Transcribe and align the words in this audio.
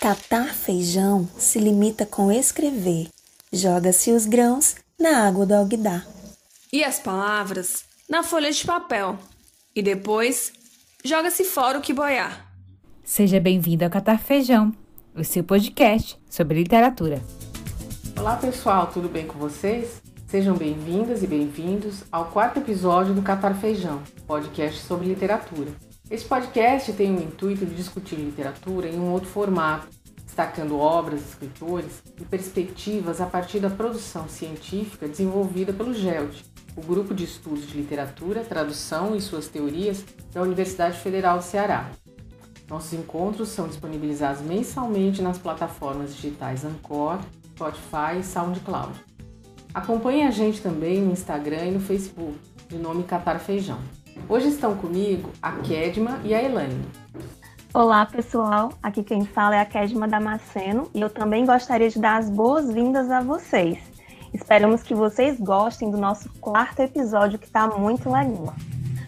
Catar 0.00 0.54
feijão 0.54 1.28
se 1.36 1.58
limita 1.58 2.06
com 2.06 2.32
escrever. 2.32 3.08
Joga-se 3.52 4.10
os 4.10 4.24
grãos 4.24 4.76
na 4.98 5.26
água 5.28 5.44
do 5.44 5.54
alguidar. 5.54 6.06
E 6.72 6.82
as 6.82 6.98
palavras 6.98 7.84
na 8.08 8.22
folha 8.22 8.50
de 8.50 8.64
papel. 8.64 9.18
E 9.76 9.82
depois 9.82 10.54
joga-se 11.04 11.44
fora 11.44 11.78
o 11.78 11.82
que 11.82 11.92
boiar. 11.92 12.50
Seja 13.04 13.38
bem-vindo 13.38 13.84
ao 13.84 13.90
Catar 13.90 14.18
Feijão, 14.18 14.74
o 15.14 15.22
seu 15.22 15.44
podcast 15.44 16.18
sobre 16.30 16.62
literatura. 16.62 17.22
Olá 18.18 18.36
pessoal, 18.36 18.86
tudo 18.86 19.06
bem 19.06 19.26
com 19.26 19.38
vocês? 19.38 20.00
Sejam 20.28 20.56
bem-vindas 20.56 21.22
e 21.22 21.26
bem-vindos 21.26 22.04
ao 22.10 22.30
quarto 22.30 22.58
episódio 22.58 23.12
do 23.12 23.20
Catar 23.20 23.54
Feijão, 23.54 24.02
podcast 24.26 24.80
sobre 24.80 25.08
literatura. 25.08 25.89
Esse 26.10 26.24
podcast 26.24 26.92
tem 26.94 27.14
o 27.14 27.22
intuito 27.22 27.64
de 27.64 27.72
discutir 27.72 28.16
literatura 28.16 28.88
em 28.88 28.98
um 28.98 29.12
outro 29.12 29.28
formato, 29.28 29.86
destacando 30.24 30.76
obras, 30.76 31.20
escritores 31.20 32.02
e 32.20 32.24
perspectivas 32.24 33.20
a 33.20 33.26
partir 33.26 33.60
da 33.60 33.70
produção 33.70 34.28
científica 34.28 35.06
desenvolvida 35.06 35.72
pelo 35.72 35.94
GELD, 35.94 36.44
o 36.74 36.80
Grupo 36.80 37.14
de 37.14 37.22
Estudos 37.22 37.64
de 37.68 37.76
Literatura, 37.76 38.42
Tradução 38.42 39.14
e 39.14 39.20
Suas 39.20 39.46
Teorias 39.46 40.04
da 40.32 40.42
Universidade 40.42 40.98
Federal 40.98 41.38
do 41.38 41.44
Ceará. 41.44 41.88
Nossos 42.68 42.92
encontros 42.92 43.50
são 43.50 43.68
disponibilizados 43.68 44.42
mensalmente 44.42 45.22
nas 45.22 45.38
plataformas 45.38 46.16
digitais 46.16 46.64
Anchor, 46.64 47.20
Spotify 47.54 48.18
e 48.18 48.24
SoundCloud. 48.24 48.98
Acompanhe 49.72 50.24
a 50.24 50.32
gente 50.32 50.60
também 50.60 51.00
no 51.00 51.12
Instagram 51.12 51.66
e 51.66 51.70
no 51.70 51.80
Facebook, 51.80 52.36
de 52.68 52.78
nome 52.78 53.04
Catar 53.04 53.38
Feijão. 53.38 53.78
Hoje 54.28 54.48
estão 54.48 54.76
comigo 54.76 55.30
a 55.42 55.52
Kedma 55.52 56.20
e 56.24 56.34
a 56.34 56.42
Elaine. 56.42 56.84
Olá, 57.72 58.04
pessoal. 58.06 58.72
Aqui 58.82 59.02
quem 59.02 59.24
fala 59.24 59.56
é 59.56 59.60
a 59.60 59.64
Kedma 59.64 60.08
Damasceno 60.08 60.90
e 60.94 61.00
eu 61.00 61.10
também 61.10 61.46
gostaria 61.46 61.88
de 61.88 61.98
dar 61.98 62.18
as 62.18 62.28
boas-vindas 62.28 63.10
a 63.10 63.20
vocês. 63.20 63.78
Esperamos 64.32 64.82
que 64.82 64.94
vocês 64.94 65.38
gostem 65.40 65.90
do 65.90 65.96
nosso 65.96 66.28
quarto 66.40 66.80
episódio, 66.80 67.38
que 67.38 67.46
está 67.46 67.66
muito 67.66 68.10
legal. 68.10 68.54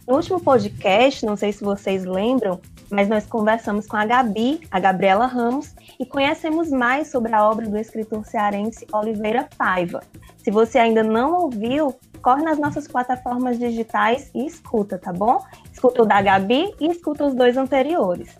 No 0.06 0.16
último 0.16 0.40
podcast, 0.40 1.24
não 1.24 1.36
sei 1.36 1.52
se 1.52 1.62
vocês 1.62 2.04
lembram, 2.04 2.60
mas 2.92 3.08
nós 3.08 3.26
conversamos 3.26 3.86
com 3.86 3.96
a 3.96 4.04
Gabi, 4.04 4.60
a 4.70 4.78
Gabriela 4.78 5.26
Ramos, 5.26 5.74
e 5.98 6.04
conhecemos 6.04 6.70
mais 6.70 7.10
sobre 7.10 7.34
a 7.34 7.48
obra 7.48 7.66
do 7.66 7.78
escritor 7.78 8.24
cearense 8.26 8.86
Oliveira 8.92 9.48
Paiva. 9.56 10.02
Se 10.36 10.50
você 10.50 10.78
ainda 10.78 11.02
não 11.02 11.32
ouviu, 11.32 11.96
corre 12.20 12.42
nas 12.42 12.58
nossas 12.58 12.86
plataformas 12.86 13.58
digitais 13.58 14.30
e 14.34 14.46
escuta, 14.46 14.98
tá 14.98 15.10
bom? 15.10 15.42
Escuta 15.72 16.02
o 16.02 16.06
da 16.06 16.20
Gabi 16.20 16.74
e 16.78 16.88
escuta 16.88 17.24
os 17.24 17.34
dois 17.34 17.56
anteriores. 17.56 18.36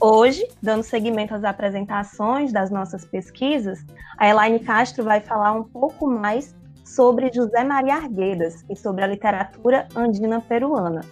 Hoje, 0.00 0.44
dando 0.60 0.82
seguimento 0.82 1.32
às 1.32 1.44
apresentações 1.44 2.52
das 2.52 2.72
nossas 2.72 3.04
pesquisas, 3.04 3.86
a 4.18 4.28
Elaine 4.28 4.58
Castro 4.58 5.04
vai 5.04 5.20
falar 5.20 5.52
um 5.52 5.62
pouco 5.62 6.08
mais 6.08 6.52
sobre 6.84 7.32
José 7.32 7.62
Maria 7.62 7.94
Arguedas 7.94 8.64
e 8.68 8.74
sobre 8.74 9.04
a 9.04 9.06
literatura 9.06 9.86
andina 9.94 10.40
peruana. 10.40 11.02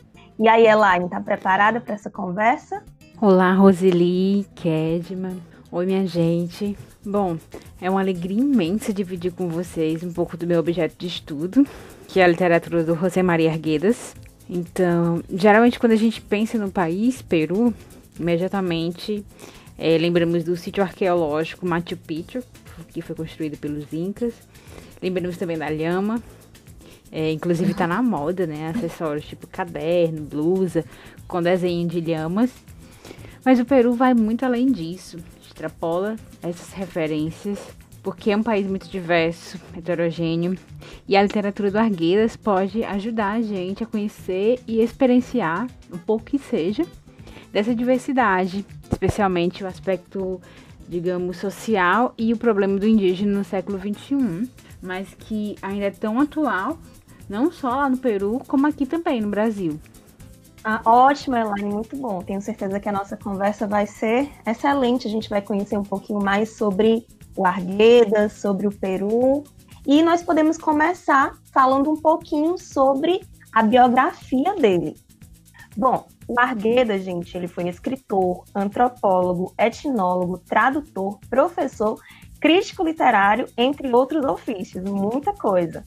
E 0.41 0.49
aí, 0.49 0.67
Elaine, 0.67 1.05
está 1.05 1.21
preparada 1.21 1.83
para 1.83 1.95
essa 1.95 2.09
conversa? 2.09 2.83
Olá, 3.21 3.53
Roseli, 3.53 4.47
Kedman. 4.55 5.37
Oi, 5.71 5.85
minha 5.85 6.07
gente. 6.07 6.79
Bom, 7.05 7.37
é 7.79 7.91
uma 7.91 8.01
alegria 8.01 8.41
imensa 8.41 8.91
dividir 8.91 9.33
com 9.33 9.49
vocês 9.49 10.03
um 10.03 10.11
pouco 10.11 10.39
do 10.39 10.47
meu 10.47 10.59
objeto 10.59 10.95
de 10.97 11.09
estudo, 11.09 11.67
que 12.09 12.21
é 12.21 12.25
a 12.25 12.27
literatura 12.27 12.83
do 12.83 12.95
José 12.95 13.23
Maria 13.23 13.51
Arguedas. 13.53 14.17
Então, 14.49 15.23
geralmente 15.31 15.79
quando 15.79 15.93
a 15.93 15.97
gente 15.97 16.23
pensa 16.23 16.57
no 16.57 16.71
país, 16.71 17.21
Peru, 17.21 17.75
imediatamente 18.19 19.23
é, 19.77 19.99
lembramos 19.99 20.43
do 20.43 20.57
sítio 20.57 20.83
arqueológico 20.83 21.67
Machu 21.67 21.99
Picchu, 21.99 22.43
que 22.89 23.03
foi 23.03 23.15
construído 23.15 23.59
pelos 23.59 23.93
Incas. 23.93 24.33
Lembramos 25.03 25.37
também 25.37 25.59
da 25.59 25.69
lhama, 25.69 26.19
é, 27.13 27.33
inclusive 27.33 27.73
está 27.73 27.87
na 27.87 28.03
moda, 28.03 28.47
né? 28.47 28.73
Acessórios 28.75 29.27
tipo 29.27 29.47
caderno, 29.47 30.23
blusa, 30.23 30.85
com 31.27 31.43
desenho 31.43 31.89
de 31.89 32.01
lhamas. 32.01 32.51
Mas 33.45 33.59
o 33.59 33.65
Peru 33.65 33.95
vai 33.95 34.15
muito 34.15 34.45
além 34.45 34.71
disso, 34.71 35.19
extrapola 35.43 36.17
essas 36.43 36.73
referências 36.73 37.59
porque 38.03 38.31
é 38.31 38.37
um 38.37 38.43
país 38.43 38.67
muito 38.67 38.89
diverso, 38.89 39.59
heterogêneo, 39.77 40.57
e 41.07 41.17
a 41.17 41.23
literatura 41.23 41.71
do 41.71 41.79
Argueiras 41.79 42.37
pode 42.37 42.83
ajudar 42.85 43.33
a 43.33 43.43
gente 43.43 43.83
a 43.83 43.87
conhecer 43.87 44.61
e 44.67 44.81
experienciar, 44.81 45.67
um 45.93 45.99
pouco 45.99 46.25
que 46.25 46.39
seja, 46.39 46.85
dessa 47.53 47.75
diversidade, 47.75 48.65
especialmente 48.91 49.63
o 49.63 49.67
aspecto, 49.67 50.41
digamos, 50.89 51.37
social 51.37 52.15
e 52.17 52.33
o 52.33 52.37
problema 52.37 52.79
do 52.79 52.87
indígena 52.87 53.39
no 53.39 53.45
século 53.45 53.79
XXI, 53.79 54.49
mas 54.83 55.09
que 55.19 55.57
ainda 55.61 55.87
é 55.87 55.91
tão 55.91 56.21
atual, 56.21 56.79
não 57.31 57.53
só 57.53 57.69
lá 57.69 57.89
no 57.89 57.97
Peru, 57.97 58.43
como 58.49 58.67
aqui 58.67 58.85
também 58.85 59.21
no 59.21 59.31
Brasil. 59.31 59.79
Ah, 60.65 60.83
ótimo, 60.85 61.37
Elaine, 61.37 61.73
muito 61.73 61.97
bom. 61.97 62.21
Tenho 62.21 62.43
certeza 62.43 62.81
que 62.81 62.89
a 62.89 62.93
nossa 62.93 63.17
conversa 63.17 63.69
vai 63.69 63.87
ser 63.87 64.29
excelente. 64.45 65.07
A 65.07 65.11
gente 65.11 65.31
vai 65.31 65.41
conhecer 65.41 65.79
um 65.79 65.85
pouquinho 65.85 66.21
mais 66.21 66.57
sobre 66.57 67.07
o 67.37 67.47
Arguedas, 67.47 68.33
sobre 68.33 68.67
o 68.67 68.73
Peru. 68.73 69.45
E 69.87 70.03
nós 70.03 70.23
podemos 70.23 70.59
começar 70.59 71.33
falando 71.53 71.91
um 71.91 71.97
pouquinho 71.97 72.59
sobre 72.59 73.21
a 73.53 73.63
biografia 73.63 74.55
dele. 74.57 74.97
Bom, 75.77 76.07
o 76.27 76.39
Arguedas, 76.39 77.05
gente, 77.05 77.35
ele 77.37 77.47
foi 77.47 77.69
escritor, 77.69 78.45
antropólogo, 78.55 79.55
etnólogo, 79.57 80.39
tradutor, 80.39 81.19
professor, 81.31 81.99
crítico 82.41 82.83
literário, 82.83 83.47
entre 83.57 83.91
outros 83.95 84.25
ofícios, 84.25 84.85
muita 84.85 85.33
coisa. 85.33 85.85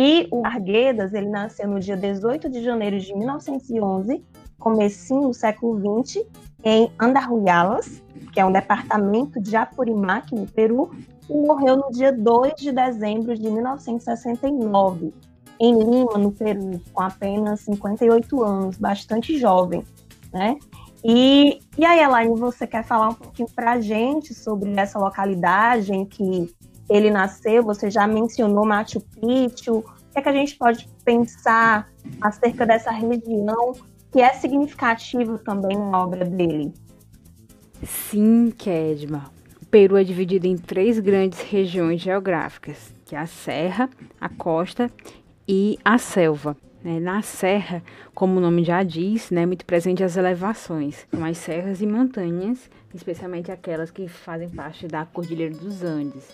E 0.00 0.28
o 0.30 0.46
Arguedas, 0.46 1.12
ele 1.12 1.28
nasceu 1.28 1.66
no 1.66 1.80
dia 1.80 1.96
18 1.96 2.48
de 2.48 2.62
janeiro 2.62 3.00
de 3.00 3.12
1911, 3.12 4.24
comecinho 4.56 5.22
do 5.22 5.34
século 5.34 6.06
XX, 6.06 6.24
em 6.62 6.88
Andahuyalas, 7.00 8.00
que 8.32 8.38
é 8.38 8.44
um 8.44 8.52
departamento 8.52 9.40
de 9.40 9.56
Apurímac, 9.56 10.32
no 10.32 10.46
Peru, 10.46 10.92
e 11.28 11.34
morreu 11.34 11.78
no 11.78 11.90
dia 11.90 12.12
2 12.12 12.52
de 12.56 12.70
dezembro 12.70 13.34
de 13.34 13.50
1969, 13.50 15.12
em 15.58 15.76
Lima, 15.76 16.16
no 16.16 16.30
Peru, 16.30 16.80
com 16.92 17.02
apenas 17.02 17.62
58 17.62 18.40
anos, 18.40 18.78
bastante 18.78 19.36
jovem, 19.36 19.82
né? 20.32 20.56
E, 21.02 21.58
e 21.76 21.84
aí, 21.84 22.00
Elaine, 22.00 22.38
você 22.38 22.68
quer 22.68 22.84
falar 22.84 23.08
um 23.08 23.14
pouquinho 23.14 23.48
para 23.52 23.72
a 23.72 23.80
gente 23.80 24.32
sobre 24.32 24.70
essa 24.78 24.96
localidade 24.96 25.92
em 25.92 26.04
que 26.04 26.54
ele 26.88 27.10
nasceu? 27.10 27.62
Você 27.62 27.90
já 27.90 28.06
mencionou 28.06 28.66
Machu 28.66 29.00
Picchu. 29.00 29.78
O 29.78 29.82
que, 30.12 30.18
é 30.18 30.22
que 30.22 30.28
a 30.28 30.32
gente 30.32 30.56
pode 30.56 30.88
pensar 31.04 31.88
acerca 32.20 32.66
dessa 32.66 32.90
região 32.90 33.72
que 34.10 34.20
é 34.20 34.32
significativo 34.32 35.38
também 35.38 35.76
na 35.76 36.02
obra 36.02 36.24
dele? 36.24 36.72
Sim, 37.82 38.52
Kedma. 38.56 39.30
O 39.62 39.66
Peru 39.66 39.96
é 39.96 40.02
dividido 40.02 40.46
em 40.46 40.56
três 40.56 40.98
grandes 40.98 41.42
regiões 41.42 42.00
geográficas, 42.00 42.92
que 43.04 43.14
é 43.14 43.18
a 43.18 43.26
serra, 43.26 43.88
a 44.20 44.28
costa 44.28 44.90
e 45.46 45.78
a 45.84 45.98
selva. 45.98 46.56
Né? 46.82 46.98
Na 46.98 47.22
serra, 47.22 47.82
como 48.14 48.38
o 48.38 48.40
nome 48.40 48.64
já 48.64 48.82
diz, 48.82 49.30
né, 49.30 49.44
muito 49.44 49.64
presente 49.64 50.02
as 50.02 50.16
elevações, 50.16 51.06
como 51.10 51.24
as 51.24 51.36
serras 51.38 51.80
e 51.82 51.86
montanhas, 51.86 52.70
especialmente 52.94 53.50
aquelas 53.50 53.90
que 53.90 54.08
fazem 54.08 54.48
parte 54.48 54.86
da 54.88 55.04
Cordilheira 55.04 55.54
dos 55.54 55.82
Andes. 55.82 56.24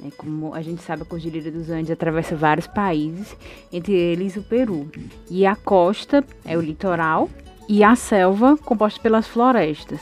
Né? 0.00 0.10
Como 0.16 0.54
a 0.54 0.62
gente 0.62 0.82
sabe, 0.82 1.02
a 1.02 1.04
Cordilheira 1.04 1.50
dos 1.50 1.70
Andes 1.70 1.90
atravessa 1.90 2.36
vários 2.36 2.66
países, 2.66 3.36
entre 3.72 3.94
eles 3.94 4.36
o 4.36 4.42
Peru. 4.42 4.90
E 5.30 5.46
a 5.46 5.56
costa 5.56 6.24
é 6.44 6.56
o 6.56 6.60
litoral, 6.60 7.28
e 7.68 7.82
a 7.82 7.96
selva 7.96 8.56
composta 8.56 9.00
pelas 9.00 9.26
florestas. 9.26 10.00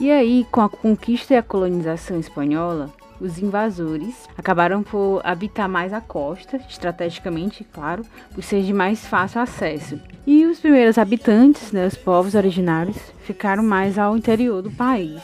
E 0.00 0.10
aí, 0.10 0.46
com 0.50 0.60
a 0.60 0.68
conquista 0.68 1.34
e 1.34 1.36
a 1.36 1.42
colonização 1.42 2.18
espanhola, 2.18 2.92
os 3.20 3.38
invasores 3.38 4.28
acabaram 4.36 4.82
por 4.82 5.20
habitar 5.24 5.68
mais 5.68 5.92
a 5.92 6.00
costa, 6.00 6.56
estrategicamente, 6.68 7.64
claro, 7.72 8.04
por 8.34 8.42
ser 8.42 8.62
de 8.62 8.72
mais 8.72 9.06
fácil 9.06 9.40
acesso. 9.40 10.00
E 10.26 10.44
os 10.46 10.58
primeiros 10.58 10.98
habitantes, 10.98 11.70
né, 11.70 11.86
os 11.86 11.96
povos 11.96 12.34
originários, 12.34 12.96
ficaram 13.20 13.62
mais 13.62 13.98
ao 13.98 14.16
interior 14.16 14.62
do 14.62 14.70
país, 14.70 15.22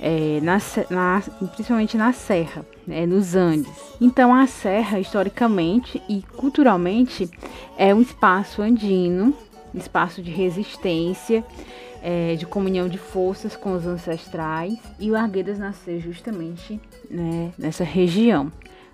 é, 0.00 0.38
na, 0.42 0.58
na, 0.90 1.22
principalmente 1.54 1.96
na 1.96 2.12
serra, 2.12 2.64
né, 2.88 3.06
nos 3.06 3.36
Andes. 3.36 3.70
Então, 4.00 4.34
a 4.34 4.46
serra, 4.46 4.98
historicamente 4.98 6.02
e 6.08 6.22
culturalmente, 6.36 7.30
é 7.76 7.94
um 7.94 8.00
espaço 8.00 8.62
andino 8.62 9.34
espaço 9.74 10.22
de 10.22 10.30
resistência, 10.30 11.44
é, 12.02 12.34
de 12.36 12.46
comunhão 12.46 12.88
de 12.88 12.98
forças 12.98 13.56
com 13.56 13.74
os 13.74 13.86
ancestrais. 13.86 14.78
E 14.98 15.10
o 15.10 15.16
Arguedas 15.16 15.58
nasceu 15.58 16.00
justamente 16.00 16.80
né, 17.10 17.52
nessa 17.58 17.84
região. 17.84 18.50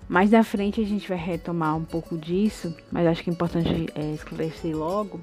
Mais 0.07 0.29
da 0.29 0.43
frente 0.43 0.81
a 0.81 0.85
gente 0.85 1.07
vai 1.07 1.17
retomar 1.17 1.75
um 1.75 1.83
pouco 1.83 2.17
disso, 2.17 2.75
mas 2.91 3.07
acho 3.07 3.23
que 3.23 3.29
é 3.29 3.33
importante 3.33 3.87
é, 3.95 4.13
esclarecer 4.13 4.75
logo 4.75 5.19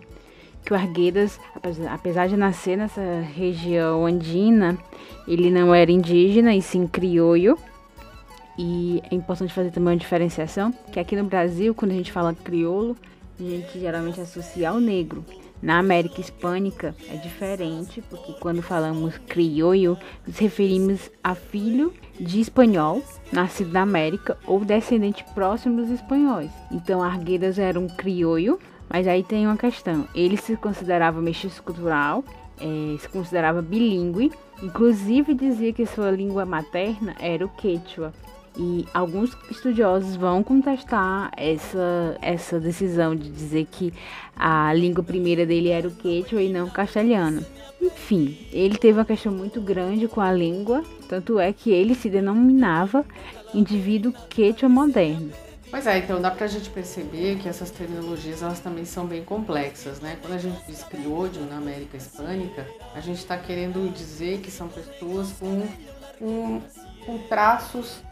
que 0.64 0.72
o 0.72 0.76
Arguedas, 0.76 1.40
apesar 1.90 2.28
de 2.28 2.36
nascer 2.36 2.76
nessa 2.76 3.00
região 3.34 4.06
andina, 4.06 4.78
ele 5.26 5.50
não 5.50 5.74
era 5.74 5.90
indígena 5.90 6.54
e 6.54 6.62
sim 6.62 6.86
crioulo. 6.86 7.58
E 8.58 9.02
é 9.10 9.14
importante 9.14 9.52
fazer 9.52 9.70
também 9.70 9.94
uma 9.94 10.00
diferenciação, 10.00 10.72
que 10.92 11.00
aqui 11.00 11.16
no 11.16 11.24
Brasil, 11.24 11.74
quando 11.74 11.92
a 11.92 11.94
gente 11.94 12.12
fala 12.12 12.34
crioulo, 12.34 12.96
a 13.38 13.42
gente 13.42 13.80
geralmente 13.80 14.20
associa 14.20 14.70
ao 14.70 14.80
negro. 14.80 15.24
Na 15.62 15.78
América 15.78 16.20
Hispânica 16.20 16.94
é 17.08 17.16
diferente, 17.16 18.02
porque 18.10 18.32
quando 18.40 18.60
falamos 18.60 19.16
crioulo, 19.28 19.96
nos 20.26 20.36
referimos 20.38 21.08
a 21.22 21.36
filho 21.36 21.94
de 22.18 22.40
espanhol, 22.40 23.00
nascido 23.32 23.72
na 23.72 23.82
América 23.82 24.36
ou 24.44 24.64
descendente 24.64 25.24
próximo 25.34 25.76
dos 25.76 25.88
espanhóis. 25.88 26.50
Então 26.70 27.00
Arguedas 27.00 27.60
era 27.60 27.78
um 27.78 27.86
crioulo, 27.86 28.58
mas 28.88 29.06
aí 29.06 29.22
tem 29.22 29.46
uma 29.46 29.56
questão. 29.56 30.08
Ele 30.16 30.36
se 30.36 30.56
considerava 30.56 31.22
mestiço 31.22 31.62
cultural, 31.62 32.24
é, 32.60 32.98
se 32.98 33.08
considerava 33.08 33.62
bilíngue, 33.62 34.32
inclusive 34.60 35.32
dizia 35.32 35.72
que 35.72 35.86
sua 35.86 36.10
língua 36.10 36.44
materna 36.44 37.14
era 37.20 37.46
o 37.46 37.48
quechua. 37.48 38.12
E 38.56 38.86
alguns 38.92 39.36
estudiosos 39.50 40.14
vão 40.14 40.42
contestar 40.42 41.30
essa, 41.36 42.18
essa 42.20 42.60
decisão 42.60 43.16
de 43.16 43.30
dizer 43.30 43.66
que 43.70 43.94
a 44.36 44.72
língua 44.74 45.02
primeira 45.02 45.46
dele 45.46 45.70
era 45.70 45.88
o 45.88 45.90
quechua 45.90 46.42
e 46.42 46.52
não 46.52 46.66
o 46.66 46.70
castelhano. 46.70 47.44
Enfim, 47.80 48.46
ele 48.52 48.76
teve 48.76 48.98
uma 48.98 49.04
questão 49.04 49.32
muito 49.32 49.60
grande 49.60 50.06
com 50.06 50.20
a 50.20 50.32
língua, 50.32 50.84
tanto 51.08 51.38
é 51.38 51.52
que 51.52 51.70
ele 51.70 51.94
se 51.94 52.10
denominava 52.10 53.04
indivíduo 53.54 54.12
quechua 54.28 54.68
moderno. 54.68 55.32
Pois 55.70 55.86
é, 55.86 55.98
então 55.98 56.20
dá 56.20 56.30
pra 56.30 56.46
gente 56.46 56.68
perceber 56.68 57.38
que 57.38 57.48
essas 57.48 57.70
terminologias 57.70 58.42
elas 58.42 58.60
também 58.60 58.84
são 58.84 59.06
bem 59.06 59.24
complexas, 59.24 60.00
né? 60.00 60.18
Quando 60.20 60.34
a 60.34 60.38
gente 60.38 60.60
diz 60.66 60.84
crioulo 60.84 61.46
na 61.48 61.56
América 61.56 61.96
Hispânica, 61.96 62.66
a 62.94 63.00
gente 63.00 63.16
está 63.16 63.38
querendo 63.38 63.90
dizer 63.90 64.40
que 64.40 64.50
são 64.50 64.68
pessoas 64.68 65.32
com, 65.32 65.66
com, 66.18 66.60
com 67.06 67.18
traços 67.26 68.02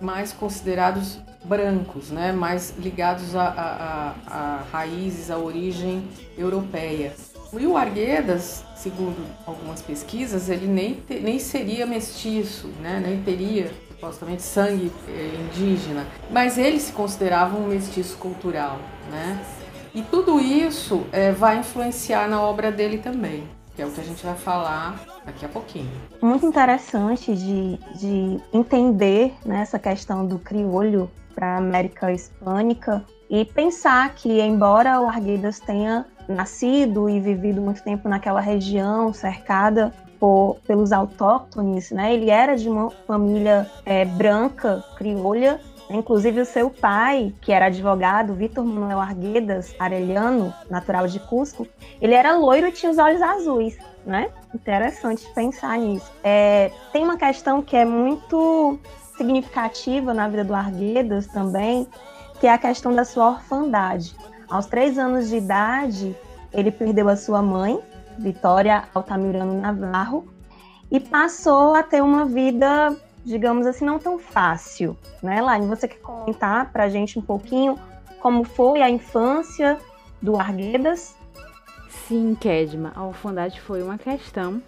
mais 0.00 0.32
considerados 0.32 1.18
brancos, 1.44 2.10
né? 2.10 2.32
mais 2.32 2.74
ligados 2.78 3.34
a, 3.34 3.44
a, 3.48 4.14
a, 4.26 4.64
raízes, 4.72 5.30
a 5.30 5.38
origem 5.38 6.06
europeia. 6.36 7.12
O 7.52 7.76
Arguedas, 7.76 8.62
segundo 8.76 9.16
algumas 9.46 9.80
pesquisas, 9.80 10.50
ele 10.50 10.66
nem, 10.66 10.94
te, 10.94 11.18
nem 11.20 11.38
seria 11.38 11.86
mestiço, 11.86 12.68
né? 12.82 13.02
nem 13.04 13.22
teria 13.22 13.72
supostamente 13.88 14.42
sangue 14.42 14.92
eh, 15.08 15.34
indígena, 15.40 16.06
mas 16.30 16.58
ele 16.58 16.78
se 16.78 16.92
considerava 16.92 17.56
um 17.56 17.66
mestiço 17.66 18.18
cultural. 18.18 18.78
Né? 19.10 19.42
E 19.94 20.02
tudo 20.02 20.38
isso 20.38 21.06
eh, 21.10 21.32
vai 21.32 21.58
influenciar 21.58 22.28
na 22.28 22.40
obra 22.42 22.70
dele 22.70 22.98
também 22.98 23.57
que 23.78 23.82
é 23.82 23.86
o 23.86 23.92
que 23.92 24.00
a 24.00 24.04
gente 24.04 24.26
vai 24.26 24.34
falar 24.34 25.00
daqui 25.24 25.44
a 25.44 25.48
pouquinho. 25.48 25.88
Muito 26.20 26.44
interessante 26.44 27.32
de, 27.32 27.78
de 27.94 28.40
entender 28.52 29.32
né, 29.46 29.60
essa 29.60 29.78
questão 29.78 30.26
do 30.26 30.36
criolho 30.36 31.08
para 31.32 31.54
a 31.54 31.58
América 31.58 32.12
Hispânica 32.12 33.04
e 33.30 33.44
pensar 33.44 34.12
que, 34.16 34.40
embora 34.40 35.00
o 35.00 35.06
Arguedas 35.06 35.60
tenha 35.60 36.04
nascido 36.28 37.08
e 37.08 37.20
vivido 37.20 37.60
muito 37.60 37.80
tempo 37.84 38.08
naquela 38.08 38.40
região 38.40 39.12
cercada 39.12 39.94
por, 40.18 40.56
pelos 40.66 40.90
autóctones, 40.90 41.92
né, 41.92 42.12
ele 42.12 42.30
era 42.30 42.56
de 42.56 42.68
uma 42.68 42.90
família 43.06 43.70
é, 43.86 44.04
branca, 44.04 44.82
criolha, 44.96 45.60
Inclusive 45.90 46.42
o 46.42 46.44
seu 46.44 46.70
pai, 46.70 47.32
que 47.40 47.50
era 47.50 47.66
advogado, 47.66 48.34
Vitor 48.34 48.64
Manuel 48.64 49.00
Arguedas 49.00 49.74
Arellano, 49.78 50.52
natural 50.68 51.06
de 51.06 51.18
Cusco, 51.18 51.66
ele 52.00 52.14
era 52.14 52.36
loiro 52.36 52.66
e 52.68 52.72
tinha 52.72 52.92
os 52.92 52.98
olhos 52.98 53.22
azuis, 53.22 53.78
né? 54.04 54.30
Interessante 54.54 55.26
pensar 55.34 55.78
nisso. 55.78 56.10
É, 56.22 56.70
tem 56.92 57.04
uma 57.04 57.16
questão 57.16 57.62
que 57.62 57.76
é 57.76 57.86
muito 57.86 58.78
significativa 59.16 60.12
na 60.12 60.28
vida 60.28 60.44
do 60.44 60.54
Arguedas 60.54 61.26
também, 61.26 61.86
que 62.38 62.46
é 62.46 62.52
a 62.52 62.58
questão 62.58 62.94
da 62.94 63.04
sua 63.04 63.30
orfandade. 63.30 64.14
Aos 64.48 64.66
três 64.66 64.98
anos 64.98 65.28
de 65.28 65.36
idade, 65.36 66.16
ele 66.52 66.70
perdeu 66.70 67.08
a 67.08 67.16
sua 67.16 67.42
mãe, 67.42 67.80
Vitória 68.18 68.84
Altamirano 68.94 69.60
Navarro, 69.60 70.28
e 70.90 71.00
passou 71.00 71.74
a 71.74 71.82
ter 71.82 72.02
uma 72.02 72.24
vida 72.24 72.96
digamos 73.24 73.66
assim, 73.66 73.84
não 73.84 73.98
tão 73.98 74.18
fácil, 74.18 74.96
né, 75.22 75.40
Laine? 75.40 75.66
Você 75.66 75.86
quer 75.88 75.98
comentar 75.98 76.72
para 76.72 76.84
a 76.84 76.88
gente 76.88 77.18
um 77.18 77.22
pouquinho 77.22 77.78
como 78.20 78.44
foi 78.44 78.82
a 78.82 78.90
infância 78.90 79.78
do 80.20 80.36
Arguedas? 80.36 81.16
Sim, 81.88 82.36
Kedma, 82.38 82.92
a 82.94 83.04
orfandade 83.04 83.60
foi 83.60 83.82
uma 83.82 83.98
questão, 83.98 84.62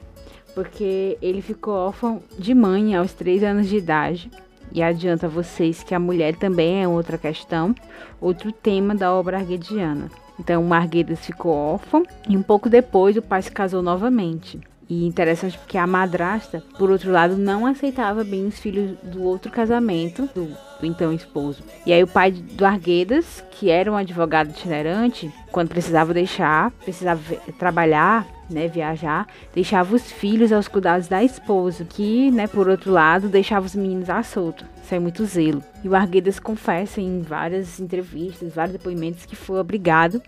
porque 0.54 1.16
ele 1.22 1.40
ficou 1.40 1.74
órfão 1.74 2.22
de 2.38 2.54
mãe 2.54 2.94
aos 2.94 3.12
três 3.12 3.42
anos 3.42 3.68
de 3.68 3.76
idade. 3.76 4.30
E 4.72 4.82
adianta 4.82 5.28
vocês 5.28 5.82
que 5.82 5.94
a 5.94 5.98
mulher 5.98 6.36
também 6.36 6.82
é 6.82 6.86
outra 6.86 7.18
questão, 7.18 7.74
outro 8.20 8.52
tema 8.52 8.94
da 8.94 9.12
obra 9.12 9.38
arguediana. 9.38 10.08
Então, 10.38 10.66
o 10.66 10.72
Arguedas 10.72 11.18
ficou 11.20 11.52
órfão 11.52 12.04
e 12.28 12.36
um 12.36 12.42
pouco 12.42 12.68
depois 12.68 13.16
o 13.16 13.22
pai 13.22 13.42
se 13.42 13.50
casou 13.50 13.82
novamente. 13.82 14.60
E 14.90 15.06
interessante 15.06 15.56
porque 15.56 15.78
a 15.78 15.86
madrasta, 15.86 16.64
por 16.76 16.90
outro 16.90 17.12
lado, 17.12 17.36
não 17.36 17.64
aceitava 17.64 18.24
bem 18.24 18.44
os 18.48 18.58
filhos 18.58 18.98
do 19.04 19.22
outro 19.22 19.48
casamento, 19.48 20.28
do, 20.34 20.46
do 20.80 20.84
então 20.84 21.12
esposo. 21.12 21.62
E 21.86 21.92
aí 21.92 22.02
o 22.02 22.08
pai 22.08 22.32
do 22.32 22.66
Arguedas, 22.66 23.44
que 23.52 23.70
era 23.70 23.90
um 23.90 23.96
advogado 23.96 24.50
itinerante, 24.50 25.32
quando 25.52 25.68
precisava 25.68 26.12
deixar, 26.12 26.72
precisava 26.72 27.20
trabalhar, 27.56 28.26
né, 28.50 28.68
viajar, 28.68 29.26
deixava 29.54 29.94
os 29.94 30.10
filhos 30.10 30.52
aos 30.52 30.68
cuidados 30.68 31.08
da 31.08 31.22
esposa, 31.22 31.84
que, 31.84 32.30
né, 32.30 32.46
por 32.46 32.68
outro 32.68 32.90
lado, 32.92 33.28
deixava 33.28 33.66
os 33.66 33.74
meninos 33.74 34.10
à 34.10 34.22
solto, 34.22 34.64
sem 34.82 34.98
muito 34.98 35.24
zelo. 35.24 35.62
E 35.82 35.88
o 35.88 35.94
Arguedas 35.94 36.38
confessa 36.38 37.00
em 37.00 37.22
várias 37.22 37.80
entrevistas, 37.80 38.54
vários 38.54 38.76
depoimentos 38.76 39.24
que 39.24 39.36
foi 39.36 39.58
obrigado 39.58 40.22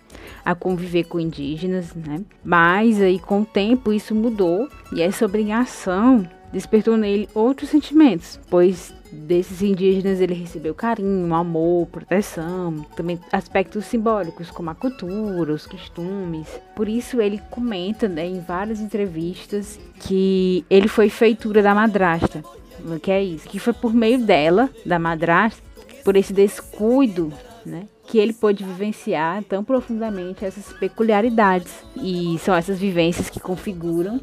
a 0.44 0.54
conviver 0.54 1.04
com 1.04 1.20
indígenas, 1.20 1.94
né? 1.94 2.22
Mas 2.44 3.00
aí 3.00 3.18
com 3.18 3.42
o 3.42 3.46
tempo 3.46 3.92
isso 3.92 4.14
mudou 4.14 4.68
e 4.92 5.02
essa 5.02 5.24
obrigação 5.24 6.26
despertou 6.52 6.96
nele 6.96 7.28
outros 7.34 7.70
sentimentos, 7.70 8.38
pois 8.50 8.92
desses 9.12 9.60
indígenas 9.60 10.20
ele 10.20 10.34
recebeu 10.34 10.74
carinho, 10.74 11.34
amor, 11.34 11.86
proteção, 11.88 12.84
também 12.96 13.20
aspectos 13.30 13.84
simbólicos 13.84 14.50
como 14.50 14.70
a 14.70 14.74
cultura, 14.74 15.52
os 15.52 15.66
costumes. 15.66 16.48
Por 16.74 16.88
isso 16.88 17.20
ele 17.20 17.40
comenta 17.50 18.08
né, 18.08 18.26
em 18.26 18.40
várias 18.40 18.80
entrevistas 18.80 19.78
que 20.00 20.64
ele 20.70 20.88
foi 20.88 21.08
feitura 21.08 21.62
da 21.62 21.74
madrasta. 21.74 22.42
O 22.84 22.98
que 22.98 23.10
é 23.10 23.22
isso? 23.22 23.48
Que 23.48 23.58
foi 23.58 23.72
por 23.72 23.92
meio 23.92 24.18
dela, 24.18 24.70
da 24.84 24.98
madrasta, 24.98 25.62
por 26.04 26.16
esse 26.16 26.32
descuido, 26.32 27.32
né? 27.64 27.86
Que 28.06 28.18
ele 28.18 28.32
pôde 28.32 28.64
vivenciar 28.64 29.44
tão 29.44 29.62
profundamente 29.62 30.44
essas 30.44 30.72
peculiaridades. 30.72 31.72
E 31.96 32.36
são 32.40 32.54
essas 32.54 32.78
vivências 32.78 33.30
que 33.30 33.38
configuram 33.38 34.20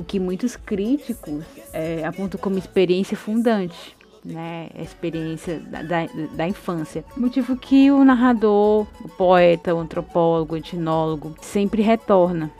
o 0.00 0.04
que 0.04 0.18
muitos 0.18 0.56
críticos 0.56 1.44
é, 1.74 2.04
apontam 2.06 2.40
como 2.40 2.56
experiência 2.56 3.16
fundante 3.16 3.94
né, 4.24 4.68
a 4.74 4.82
experiência 4.82 5.60
da, 5.60 5.82
da, 5.82 6.06
da, 6.34 6.48
infância. 6.48 7.04
Motivo 7.16 7.56
que 7.56 7.90
o 7.90 8.04
narrador, 8.04 8.86
o 9.02 9.08
poeta, 9.08 9.74
o 9.74 9.78
antropólogo, 9.78 10.54
o 10.54 10.58
etnólogo 10.58 11.34
sempre 11.40 11.82
retorna. 11.82 12.50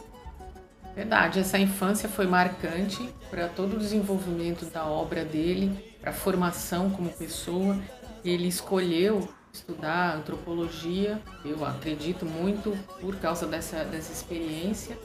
Verdade, 0.94 1.38
essa 1.38 1.58
infância 1.58 2.08
foi 2.08 2.26
marcante 2.26 3.08
para 3.30 3.48
todo 3.48 3.74
o 3.74 3.78
desenvolvimento 3.78 4.64
da 4.66 4.86
obra 4.86 5.24
dele, 5.24 5.94
para 6.00 6.10
a 6.10 6.14
formação 6.14 6.90
como 6.90 7.10
pessoa. 7.10 7.76
Ele 8.24 8.48
escolheu 8.48 9.28
estudar 9.52 10.16
antropologia, 10.16 11.20
eu 11.44 11.64
acredito 11.64 12.24
muito 12.24 12.76
por 13.00 13.16
causa 13.16 13.46
dessa, 13.46 13.84
dessa 13.84 14.12
experiência 14.12 14.96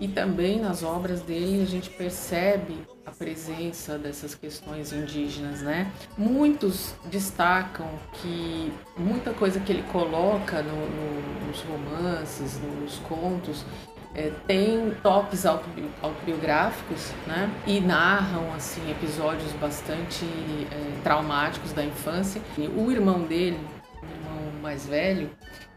e 0.00 0.08
também 0.08 0.60
nas 0.60 0.82
obras 0.82 1.22
dele 1.22 1.62
a 1.62 1.66
gente 1.66 1.90
percebe 1.90 2.76
a 3.04 3.10
presença 3.10 3.98
dessas 3.98 4.34
questões 4.34 4.92
indígenas, 4.92 5.62
né? 5.62 5.90
Muitos 6.16 6.94
destacam 7.06 7.88
que 8.14 8.72
muita 8.96 9.32
coisa 9.32 9.58
que 9.58 9.72
ele 9.72 9.82
coloca 9.84 10.62
no, 10.62 10.76
no, 10.76 11.46
nos 11.46 11.60
romances, 11.62 12.60
nos 12.60 12.98
contos, 12.98 13.64
é, 14.14 14.30
tem 14.46 14.92
toques 15.02 15.46
autobi 15.46 15.88
autobiográficos, 16.02 17.12
né? 17.26 17.50
E 17.66 17.80
narram 17.80 18.52
assim 18.54 18.90
episódios 18.90 19.52
bastante 19.54 20.24
é, 20.24 21.00
traumáticos 21.02 21.72
da 21.72 21.84
infância. 21.84 22.40
E 22.56 22.68
o 22.68 22.90
irmão 22.92 23.22
dele, 23.22 23.58
o 24.02 24.06
irmão 24.06 24.60
mais 24.60 24.86
velho, 24.86 25.30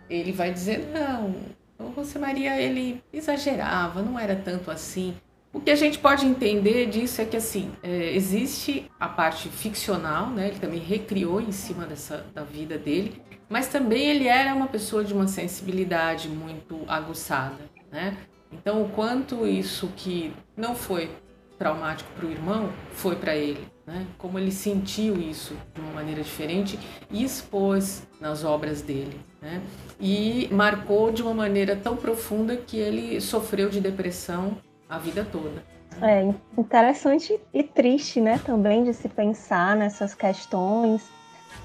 ele 0.10 0.32
vai 0.32 0.52
dizer 0.52 0.90
não 0.94 1.61
o 1.90 1.94
José 1.96 2.20
Maria, 2.20 2.60
ele 2.60 3.04
exagerava, 3.12 4.02
não 4.02 4.18
era 4.18 4.36
tanto 4.36 4.70
assim. 4.72 5.16
O 5.54 5.60
que 5.60 5.70
a 5.70 5.76
gente 5.76 6.00
pode 6.00 6.26
entender 6.26 6.86
disso 6.86 7.22
é 7.22 7.26
que, 7.26 7.36
assim, 7.36 7.72
é, 7.84 8.16
existe 8.16 8.90
a 9.00 9.10
parte 9.10 9.50
ficcional, 9.50 10.30
né? 10.30 10.48
Ele 10.48 10.60
também 10.60 10.80
recriou 10.80 11.42
em 11.42 11.52
cima 11.52 11.86
dessa, 11.86 12.26
da 12.34 12.44
vida 12.44 12.78
dele, 12.78 13.22
mas 13.50 13.68
também 13.68 14.10
ele 14.10 14.28
era 14.28 14.54
uma 14.54 14.68
pessoa 14.68 15.04
de 15.04 15.14
uma 15.14 15.28
sensibilidade 15.28 16.30
muito 16.30 16.80
aguçada, 16.88 17.60
né? 17.92 18.16
Então, 18.52 18.82
o 18.82 18.90
quanto 18.90 19.46
isso 19.46 19.92
que 19.96 20.34
não 20.56 20.74
foi 20.74 21.10
traumático 21.58 22.10
para 22.14 22.26
o 22.26 22.32
irmão 22.32 22.72
foi 22.92 23.16
para 23.16 23.36
ele, 23.36 23.68
né? 23.92 24.08
Como 24.18 24.40
ele 24.40 24.52
sentiu 24.52 25.18
isso 25.18 25.54
de 25.76 25.82
uma 25.82 25.92
maneira 25.92 26.24
diferente 26.24 26.80
e 27.10 27.24
expôs 27.24 28.04
nas 28.22 28.44
obras 28.46 28.82
dele, 28.82 29.20
né? 29.42 29.62
E 30.00 30.48
marcou 30.52 31.12
de 31.12 31.22
uma 31.22 31.34
maneira 31.34 31.76
tão 31.76 31.98
profunda 31.98 32.56
que 32.56 32.78
ele 32.78 33.20
sofreu 33.20 33.70
de 33.70 33.82
depressão 33.82 34.58
a 34.90 34.98
vida 34.98 35.28
toda. 35.30 35.64
É 36.02 36.24
interessante 36.58 37.38
e 37.54 37.64
triste, 37.64 38.22
né, 38.22 38.40
também 38.46 38.84
de 38.86 38.94
se 38.94 39.10
pensar 39.10 39.76
nessas 39.76 40.16
questões, 40.16 41.04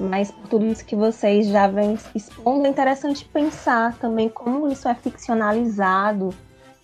mas 0.00 0.32
por 0.32 0.48
tudo 0.48 0.66
isso 0.66 0.84
que 0.84 0.96
vocês 0.96 1.46
já 1.46 1.68
vêm 1.68 1.96
expondo, 2.12 2.66
é 2.66 2.68
interessante 2.68 3.24
pensar 3.24 3.96
também 3.98 4.28
como 4.28 4.70
isso 4.70 4.88
é 4.88 4.94
ficcionalizado 4.94 6.34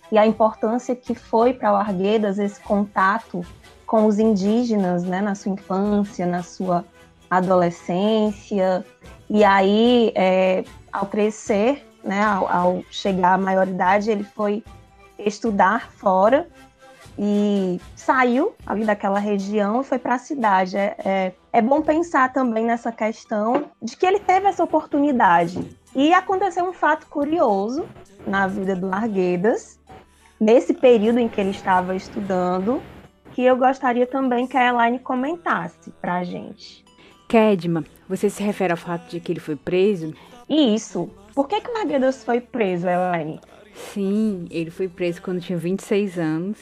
e 0.09 0.17
a 0.17 0.25
importância 0.25 0.95
que 0.95 1.13
foi 1.13 1.53
para 1.53 1.73
o 1.73 1.75
Arguedas 1.75 2.39
esse 2.39 2.61
contato 2.61 3.45
com 3.85 4.05
os 4.05 4.19
indígenas, 4.19 5.03
né, 5.03 5.21
na 5.21 5.35
sua 5.35 5.51
infância, 5.51 6.25
na 6.25 6.43
sua 6.43 6.85
adolescência, 7.29 8.85
e 9.29 9.43
aí, 9.43 10.11
é, 10.15 10.63
ao 10.91 11.05
crescer, 11.05 11.85
né, 12.03 12.23
ao, 12.23 12.47
ao 12.47 12.83
chegar 12.91 13.33
à 13.33 13.37
maioridade, 13.37 14.11
ele 14.11 14.23
foi 14.23 14.63
estudar 15.17 15.91
fora 15.91 16.47
e 17.17 17.79
saiu 17.95 18.53
ali 18.65 18.85
daquela 18.85 19.19
região 19.19 19.81
e 19.81 19.83
foi 19.83 19.99
para 19.99 20.15
a 20.15 20.19
cidade. 20.19 20.77
É, 20.77 20.95
é, 21.03 21.31
é, 21.51 21.61
bom 21.61 21.81
pensar 21.81 22.33
também 22.33 22.65
nessa 22.65 22.91
questão 22.91 23.65
de 23.81 23.95
que 23.95 24.05
ele 24.05 24.19
teve 24.19 24.47
essa 24.47 24.63
oportunidade. 24.63 25.77
E 25.95 26.13
aconteceu 26.13 26.65
um 26.65 26.73
fato 26.73 27.05
curioso 27.07 27.85
na 28.25 28.47
vida 28.47 28.75
do 28.75 28.93
Arguedas, 28.93 29.79
nesse 30.39 30.73
período 30.73 31.19
em 31.19 31.29
que 31.29 31.39
ele 31.39 31.51
estava 31.51 31.95
estudando, 31.95 32.81
que 33.33 33.43
eu 33.43 33.57
gostaria 33.57 34.05
também 34.05 34.47
que 34.47 34.55
a 34.55 34.69
Elaine 34.69 34.99
comentasse 34.99 35.91
para 35.99 36.17
a 36.17 36.23
gente. 36.23 36.85
Kedma, 37.27 37.83
você 38.07 38.29
se 38.29 38.43
refere 38.43 38.71
ao 38.71 38.77
fato 38.77 39.09
de 39.09 39.19
que 39.19 39.31
ele 39.31 39.39
foi 39.39 39.55
preso? 39.55 40.13
Isso. 40.47 41.09
Por 41.33 41.47
que, 41.47 41.59
que 41.59 41.71
o 41.71 41.77
Arguedas 41.77 42.23
foi 42.23 42.39
preso, 42.39 42.87
Elaine? 42.87 43.39
Sim, 43.73 44.45
ele 44.51 44.69
foi 44.69 44.87
preso 44.87 45.21
quando 45.21 45.41
tinha 45.41 45.57
26 45.57 46.19
anos 46.19 46.57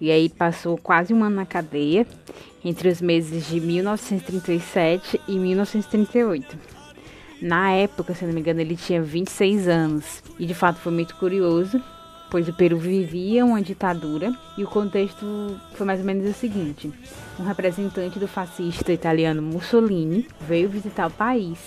e 0.00 0.10
aí 0.10 0.28
passou 0.28 0.76
quase 0.76 1.14
um 1.14 1.22
ano 1.22 1.36
na 1.36 1.46
cadeia 1.46 2.04
entre 2.64 2.88
os 2.88 3.00
meses 3.00 3.46
de 3.46 3.60
1937 3.60 5.20
e 5.28 5.38
1938. 5.38 6.58
Na 7.40 7.70
época, 7.70 8.12
se 8.12 8.24
não 8.24 8.32
me 8.32 8.40
engano, 8.40 8.60
ele 8.60 8.76
tinha 8.76 9.00
26 9.00 9.68
anos 9.68 10.22
e 10.36 10.44
de 10.44 10.54
fato 10.54 10.80
foi 10.80 10.92
muito 10.92 11.14
curioso, 11.14 11.80
pois 12.30 12.48
o 12.48 12.52
Peru 12.52 12.78
vivia 12.78 13.44
uma 13.44 13.62
ditadura 13.62 14.32
e 14.56 14.64
o 14.64 14.68
contexto 14.68 15.58
foi 15.74 15.86
mais 15.86 16.00
ou 16.00 16.06
menos 16.06 16.28
o 16.28 16.32
seguinte: 16.32 16.92
um 17.38 17.44
representante 17.44 18.18
do 18.18 18.28
fascista 18.28 18.92
italiano 18.92 19.42
Mussolini 19.42 20.26
veio 20.40 20.68
visitar 20.68 21.06
o 21.06 21.12
país 21.12 21.58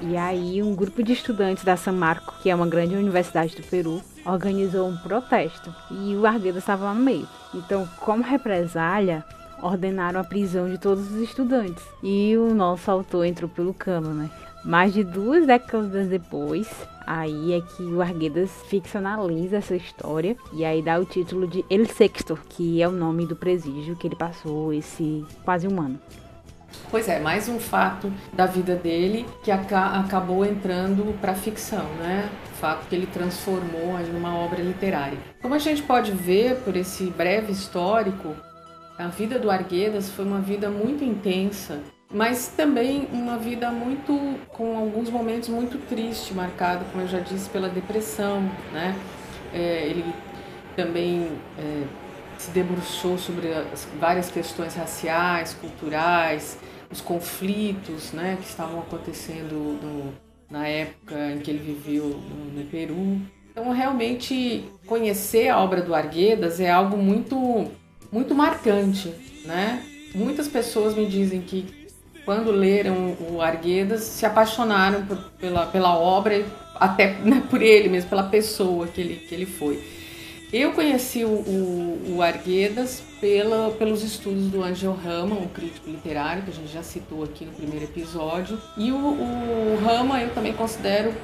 e 0.00 0.16
aí 0.16 0.62
um 0.62 0.74
grupo 0.74 1.02
de 1.02 1.12
estudantes 1.12 1.64
da 1.64 1.76
San 1.76 1.92
Marco, 1.92 2.34
que 2.42 2.50
é 2.50 2.54
uma 2.54 2.66
grande 2.66 2.94
universidade 2.94 3.56
do 3.56 3.62
Peru, 3.62 4.02
organizou 4.26 4.88
um 4.88 4.96
protesto 4.96 5.74
e 5.90 6.14
o 6.14 6.26
Arguedas 6.26 6.62
estava 6.62 6.84
lá 6.84 6.94
no 6.94 7.02
meio. 7.02 7.26
Então, 7.54 7.88
como 8.00 8.22
represália, 8.22 9.24
ordenaram 9.62 10.20
a 10.20 10.24
prisão 10.24 10.68
de 10.68 10.76
todos 10.76 11.10
os 11.10 11.20
estudantes. 11.22 11.82
E 12.02 12.36
o 12.36 12.54
nosso 12.54 12.90
autor 12.90 13.24
entrou 13.24 13.48
pelo 13.48 13.72
cano, 13.72 14.12
né? 14.12 14.30
Mais 14.66 14.92
de 14.92 15.04
duas 15.04 15.46
décadas 15.46 16.08
depois, 16.08 16.68
aí 17.06 17.52
é 17.52 17.60
que 17.60 17.84
o 17.84 18.02
Arguedas 18.02 18.50
ficcionaliza 18.68 19.58
essa 19.58 19.76
história 19.76 20.36
e 20.52 20.64
aí 20.64 20.82
dá 20.82 20.98
o 20.98 21.04
título 21.04 21.46
de 21.46 21.64
El 21.70 21.86
Sexto, 21.86 22.36
que 22.48 22.82
é 22.82 22.88
o 22.88 22.90
nome 22.90 23.26
do 23.26 23.36
presídio 23.36 23.94
que 23.94 24.08
ele 24.08 24.16
passou 24.16 24.72
esse 24.72 25.24
quase 25.44 25.68
um 25.68 25.80
ano. 25.80 26.00
Pois 26.90 27.08
é, 27.08 27.20
mais 27.20 27.48
um 27.48 27.60
fato 27.60 28.12
da 28.32 28.46
vida 28.46 28.74
dele 28.74 29.24
que 29.44 29.52
acabou 29.52 30.44
entrando 30.44 31.16
para 31.20 31.32
ficção, 31.32 31.84
né? 32.00 32.28
O 32.50 32.54
fato 32.56 32.88
que 32.88 32.96
ele 32.96 33.06
transformou 33.06 34.00
em 34.00 34.16
uma 34.16 34.36
obra 34.36 34.60
literária. 34.60 35.18
Como 35.40 35.54
a 35.54 35.60
gente 35.60 35.80
pode 35.80 36.10
ver 36.10 36.56
por 36.64 36.74
esse 36.74 37.04
breve 37.04 37.52
histórico, 37.52 38.34
a 38.98 39.06
vida 39.06 39.38
do 39.38 39.48
Arguedas 39.48 40.10
foi 40.10 40.24
uma 40.24 40.40
vida 40.40 40.68
muito 40.68 41.04
intensa, 41.04 41.80
mas 42.12 42.48
também 42.48 43.08
uma 43.12 43.36
vida 43.36 43.70
muito 43.70 44.38
com 44.48 44.76
alguns 44.76 45.10
momentos 45.10 45.48
muito 45.48 45.78
triste, 45.88 46.32
marcado, 46.32 46.84
como 46.90 47.02
eu 47.02 47.08
já 47.08 47.20
disse, 47.20 47.48
pela 47.50 47.68
depressão, 47.68 48.42
né? 48.72 48.96
É, 49.52 49.86
ele 49.86 50.04
também 50.76 51.28
é, 51.58 51.84
se 52.38 52.50
debruçou 52.50 53.18
sobre 53.18 53.52
as 53.52 53.88
várias 53.98 54.30
questões 54.30 54.74
raciais, 54.74 55.54
culturais, 55.54 56.58
os 56.90 57.00
conflitos 57.00 58.12
né, 58.12 58.36
que 58.40 58.46
estavam 58.46 58.80
acontecendo 58.80 59.78
no, 59.82 60.14
na 60.50 60.68
época 60.68 61.32
em 61.32 61.38
que 61.38 61.50
ele 61.50 61.58
viveu 61.58 62.04
no, 62.04 62.60
no, 62.60 62.64
Peru. 62.66 63.20
Então, 63.50 63.70
realmente, 63.72 64.64
conhecer 64.86 65.48
a 65.48 65.58
obra 65.58 65.80
do 65.80 65.94
Arguedas 65.94 66.60
é 66.60 66.70
algo 66.70 66.96
muito, 66.96 67.70
muito 68.12 68.34
marcante. 68.34 69.12
Né? 69.44 69.82
Muitas 70.14 70.46
pessoas 70.46 70.94
me 70.94 71.06
dizem 71.06 71.40
que, 71.40 71.85
quando 72.26 72.50
leram 72.50 73.16
o 73.30 73.40
Arguedas, 73.40 74.02
se 74.02 74.26
apaixonaram 74.26 75.06
por, 75.06 75.16
pela, 75.38 75.66
pela 75.66 75.96
obra, 75.96 76.44
até 76.74 77.14
né, 77.20 77.42
por 77.48 77.62
ele 77.62 77.88
mesmo, 77.88 78.10
pela 78.10 78.24
pessoa 78.24 78.88
que 78.88 79.00
ele, 79.00 79.14
que 79.14 79.32
ele 79.32 79.46
foi. 79.46 79.82
Eu 80.52 80.72
conheci 80.72 81.24
o, 81.24 81.28
o, 81.28 82.16
o 82.16 82.22
Arguedas 82.22 83.00
pela, 83.20 83.70
pelos 83.70 84.02
estudos 84.02 84.48
do 84.48 84.62
Angel 84.62 84.92
Rama, 84.92 85.36
um 85.36 85.46
crítico 85.46 85.88
literário 85.88 86.42
que 86.42 86.50
a 86.50 86.54
gente 86.54 86.72
já 86.72 86.82
citou 86.82 87.22
aqui 87.22 87.44
no 87.44 87.52
primeiro 87.52 87.84
episódio. 87.84 88.60
E 88.76 88.90
o, 88.90 88.96
o 88.96 89.78
Rama 89.84 90.20
eu 90.20 90.34
também 90.34 90.52
considero 90.52 91.14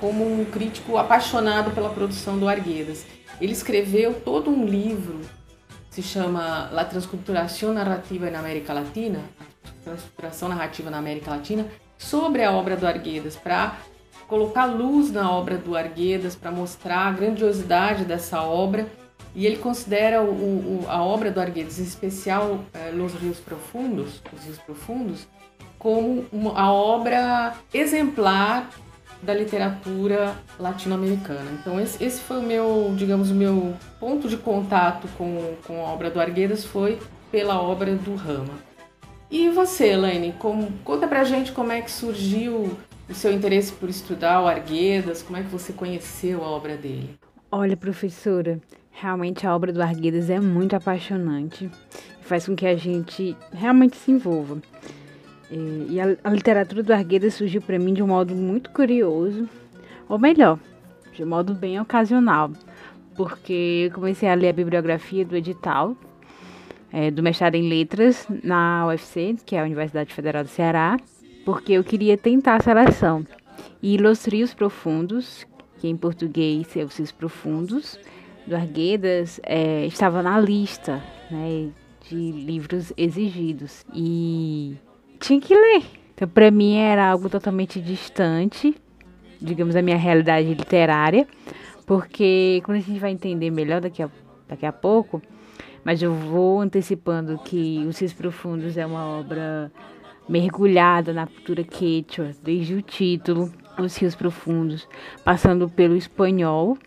como 0.00 0.24
um 0.24 0.44
crítico 0.44 0.96
apaixonado 0.96 1.72
pela 1.72 1.90
produção 1.90 2.38
do 2.38 2.48
Arguedas. 2.48 3.04
Ele 3.40 3.52
escreveu 3.52 4.14
todo 4.14 4.48
um 4.48 4.64
livro, 4.64 5.20
se 5.90 6.02
chama 6.02 6.68
La 6.72 6.84
Transculturación 6.84 7.72
Narrativa 7.72 8.30
na 8.30 8.38
América 8.38 8.72
Latina, 8.72 9.20
Transculturação 9.84 10.48
Narrativa 10.48 10.90
na 10.90 10.98
América 10.98 11.30
Latina, 11.30 11.66
sobre 11.98 12.42
a 12.42 12.52
obra 12.52 12.76
do 12.76 12.86
Arguedas, 12.86 13.36
para 13.36 13.76
colocar 14.26 14.64
luz 14.64 15.12
na 15.12 15.30
obra 15.30 15.58
do 15.58 15.76
Arguedas 15.76 16.34
para 16.34 16.50
mostrar 16.50 17.08
a 17.08 17.12
grandiosidade 17.12 18.04
dessa 18.04 18.42
obra. 18.42 18.86
E 19.34 19.46
ele 19.46 19.56
considera 19.56 20.22
o, 20.22 20.30
o, 20.30 20.84
a 20.88 21.02
obra 21.02 21.30
do 21.30 21.40
Arguedas, 21.40 21.78
em 21.78 21.84
especial 21.84 22.60
é, 22.72 22.90
Los 22.90 23.14
Rios 23.14 23.38
Profundos, 23.38 24.22
Os 24.32 24.44
Rios 24.44 24.58
Profundos, 24.58 25.26
como 25.78 26.26
uma, 26.32 26.58
a 26.58 26.72
obra 26.72 27.54
exemplar 27.72 28.70
da 29.22 29.32
literatura 29.32 30.34
latino-americana. 30.58 31.50
Então 31.60 31.80
esse, 31.80 32.02
esse, 32.02 32.20
foi 32.20 32.38
o 32.38 32.42
meu, 32.42 32.92
digamos, 32.96 33.30
o 33.30 33.34
meu 33.34 33.74
ponto 34.00 34.28
de 34.28 34.36
contato 34.36 35.08
com, 35.16 35.54
com 35.66 35.84
a 35.86 35.90
obra 35.90 36.10
do 36.10 36.20
Arguedas 36.20 36.64
foi 36.64 36.98
pela 37.30 37.60
obra 37.60 37.94
do 37.94 38.14
Rama. 38.14 38.71
E 39.32 39.48
você, 39.48 39.92
Elaine, 39.92 40.34
como, 40.38 40.70
conta 40.84 41.08
pra 41.08 41.24
gente 41.24 41.52
como 41.52 41.72
é 41.72 41.80
que 41.80 41.90
surgiu 41.90 42.76
o 43.08 43.14
seu 43.14 43.32
interesse 43.32 43.72
por 43.72 43.88
estudar 43.88 44.42
o 44.42 44.46
Arguedas? 44.46 45.22
Como 45.22 45.38
é 45.38 45.42
que 45.42 45.48
você 45.48 45.72
conheceu 45.72 46.44
a 46.44 46.48
obra 46.48 46.76
dele? 46.76 47.18
Olha, 47.50 47.74
professora, 47.74 48.60
realmente 48.90 49.46
a 49.46 49.56
obra 49.56 49.72
do 49.72 49.82
Arguedas 49.82 50.28
é 50.28 50.38
muito 50.38 50.76
apaixonante 50.76 51.70
e 52.20 52.24
faz 52.24 52.44
com 52.44 52.54
que 52.54 52.66
a 52.66 52.76
gente 52.76 53.34
realmente 53.54 53.96
se 53.96 54.10
envolva. 54.10 54.60
E 55.50 55.98
a, 55.98 56.14
a 56.22 56.30
literatura 56.30 56.82
do 56.82 56.92
Arguedas 56.92 57.32
surgiu 57.32 57.62
para 57.62 57.78
mim 57.78 57.94
de 57.94 58.02
um 58.02 58.08
modo 58.08 58.34
muito 58.34 58.70
curioso, 58.70 59.48
ou 60.10 60.18
melhor, 60.18 60.58
de 61.14 61.24
um 61.24 61.28
modo 61.28 61.54
bem 61.54 61.80
ocasional, 61.80 62.50
porque 63.16 63.86
eu 63.88 63.94
comecei 63.94 64.28
a 64.28 64.34
ler 64.34 64.50
a 64.50 64.52
bibliografia 64.52 65.24
do 65.24 65.34
edital 65.34 65.96
é, 66.92 67.10
do 67.10 67.22
mestrado 67.22 67.54
em 67.54 67.68
letras 67.68 68.26
na 68.42 68.86
UFC, 68.86 69.36
que 69.46 69.56
é 69.56 69.60
a 69.60 69.64
Universidade 69.64 70.12
Federal 70.12 70.44
do 70.44 70.50
Ceará, 70.50 70.98
porque 71.44 71.72
eu 71.72 71.82
queria 71.82 72.16
tentar 72.16 72.56
a 72.56 72.60
seleção. 72.60 73.26
E 73.82 73.96
Los 73.96 74.24
Rios 74.26 74.52
Profundos, 74.52 75.46
que 75.78 75.88
em 75.88 75.96
português 75.96 76.76
é 76.76 76.84
Os 76.84 76.96
Rios 76.96 77.10
Profundos, 77.10 77.98
do 78.46 78.54
Arguedas, 78.54 79.40
é, 79.44 79.86
estava 79.86 80.22
na 80.22 80.38
lista 80.38 81.02
né, 81.30 81.70
de 82.08 82.14
livros 82.14 82.92
exigidos. 82.96 83.84
E 83.94 84.76
tinha 85.18 85.40
que 85.40 85.54
ler. 85.54 85.84
Então, 86.14 86.28
para 86.28 86.50
mim, 86.50 86.76
era 86.76 87.08
algo 87.08 87.28
totalmente 87.28 87.80
distante, 87.80 88.74
digamos, 89.40 89.74
da 89.74 89.82
minha 89.82 89.96
realidade 89.96 90.52
literária, 90.52 91.26
porque 91.86 92.60
quando 92.64 92.78
a 92.78 92.80
gente 92.80 92.98
vai 92.98 93.10
entender 93.10 93.50
melhor 93.50 93.80
daqui 93.80 94.02
a, 94.02 94.10
daqui 94.48 94.66
a 94.66 94.72
pouco, 94.72 95.22
mas 95.84 96.02
eu 96.02 96.12
vou 96.12 96.60
antecipando 96.60 97.38
que 97.38 97.84
Os 97.88 97.98
Rios 97.98 98.12
Profundos 98.12 98.76
é 98.76 98.86
uma 98.86 99.06
obra 99.06 99.70
mergulhada 100.28 101.12
na 101.12 101.26
cultura 101.26 101.64
quechua, 101.64 102.30
desde 102.42 102.74
o 102.74 102.82
título, 102.82 103.52
Os 103.78 103.96
Rios 103.96 104.14
Profundos, 104.14 104.88
passando 105.24 105.68
pelo 105.68 105.96
espanhol, 105.96 106.78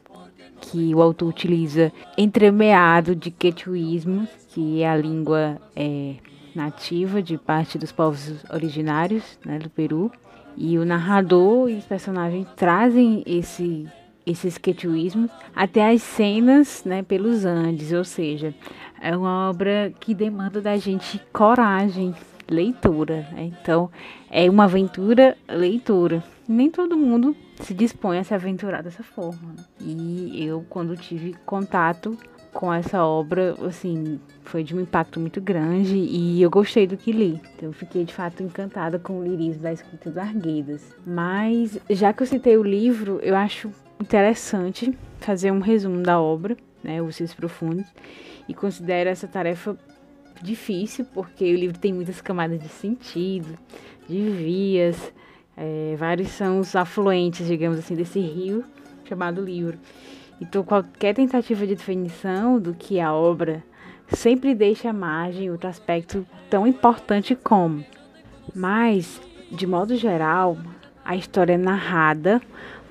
que 0.62 0.96
o 0.96 1.02
autor 1.02 1.30
utiliza 1.30 1.92
entremeado 2.18 3.16
de 3.16 3.30
quechuísmos, 3.30 4.30
que 4.50 4.82
é 4.82 4.90
a 4.90 4.96
língua 4.96 5.60
é, 5.76 6.16
nativa 6.56 7.22
de 7.22 7.38
parte 7.38 7.78
dos 7.78 7.92
povos 7.92 8.44
originários 8.50 9.38
né, 9.46 9.60
do 9.60 9.70
Peru. 9.70 10.12
E 10.58 10.78
o 10.78 10.86
narrador 10.86 11.70
e 11.70 11.76
os 11.76 11.84
personagens 11.84 12.48
trazem 12.56 13.22
esse, 13.26 13.86
esses 14.26 14.58
quechuísmos 14.58 15.30
até 15.54 15.92
as 15.92 16.02
cenas 16.02 16.84
né, 16.86 17.04
pelos 17.04 17.44
Andes, 17.44 17.92
ou 17.92 18.06
seja, 18.06 18.56
é 19.06 19.16
uma 19.16 19.52
obra 19.52 19.94
que 20.00 20.16
demanda 20.16 20.60
da 20.60 20.76
gente 20.78 21.22
coragem, 21.32 22.16
leitura. 22.50 23.28
Então, 23.38 23.92
é 24.32 24.50
uma 24.50 24.64
aventura 24.64 25.38
leitura. 25.48 26.24
Nem 26.48 26.72
todo 26.72 26.98
mundo 26.98 27.36
se 27.62 27.72
dispõe 27.72 28.18
a 28.18 28.24
se 28.24 28.34
aventurar 28.34 28.82
dessa 28.82 29.04
forma. 29.04 29.54
Né? 29.54 29.64
E 29.80 30.44
eu, 30.44 30.66
quando 30.68 30.98
tive 30.98 31.36
contato 31.46 32.18
com 32.52 32.74
essa 32.74 33.06
obra, 33.06 33.54
assim, 33.68 34.20
foi 34.44 34.64
de 34.64 34.76
um 34.76 34.82
impacto 34.82 35.20
muito 35.20 35.40
grande 35.40 35.96
e 35.96 36.42
eu 36.42 36.50
gostei 36.50 36.88
do 36.88 36.98
que 36.98 37.12
li. 37.12 37.40
Então, 37.56 37.70
eu 37.70 37.74
fiquei 37.74 38.06
de 38.06 38.14
fato 38.14 38.42
encantada 38.42 38.98
com 38.98 39.20
o 39.20 39.24
lirismo 39.24 39.62
da 39.62 39.72
escrita 39.72 40.10
do 40.10 40.20
Arguedas. 40.20 40.96
Mas, 41.06 41.78
já 41.92 42.12
que 42.12 42.24
eu 42.24 42.28
citei 42.28 42.58
o 42.58 42.64
livro, 42.64 43.20
eu 43.22 43.36
acho 43.36 43.70
interessante 44.00 44.98
fazer 45.20 45.52
um 45.52 45.60
resumo 45.60 46.02
da 46.02 46.20
obra, 46.20 46.58
né, 46.86 47.02
Os 47.02 47.16
Seus 47.16 47.34
Profundos, 47.34 47.86
e 48.48 48.54
considero 48.54 49.10
essa 49.10 49.28
tarefa 49.28 49.78
difícil, 50.42 51.06
porque 51.14 51.44
o 51.52 51.56
livro 51.56 51.78
tem 51.78 51.94
muitas 51.94 52.22
camadas 52.22 52.62
de 52.62 52.70
sentido, 52.70 53.58
de 54.08 54.30
vias, 54.30 55.14
é, 55.58 55.96
vários 55.98 56.30
são 56.30 56.60
os 56.60 56.76
afluentes, 56.76 57.48
digamos 57.48 57.80
assim, 57.80 57.96
desse 57.96 58.20
rio 58.20 58.64
chamado 59.06 59.44
livro. 59.44 59.78
Então, 60.40 60.64
qualquer 60.64 61.16
tentativa 61.16 61.66
de 61.66 61.76
definição 61.76 62.60
do 62.60 62.74
que 62.74 63.00
é 63.00 63.04
a 63.04 63.14
obra 63.14 63.64
sempre 64.10 64.54
deixa 64.54 64.90
à 64.90 64.94
margem 64.94 65.50
outro 65.50 65.70
aspecto 65.70 66.26
tão 66.50 66.68
importante 66.68 67.36
como. 67.36 67.84
Mas, 68.54 69.22
de 69.52 69.66
modo 69.66 69.96
geral, 69.96 70.58
a 71.04 71.16
história 71.16 71.54
é 71.54 71.58
narrada 71.58 72.42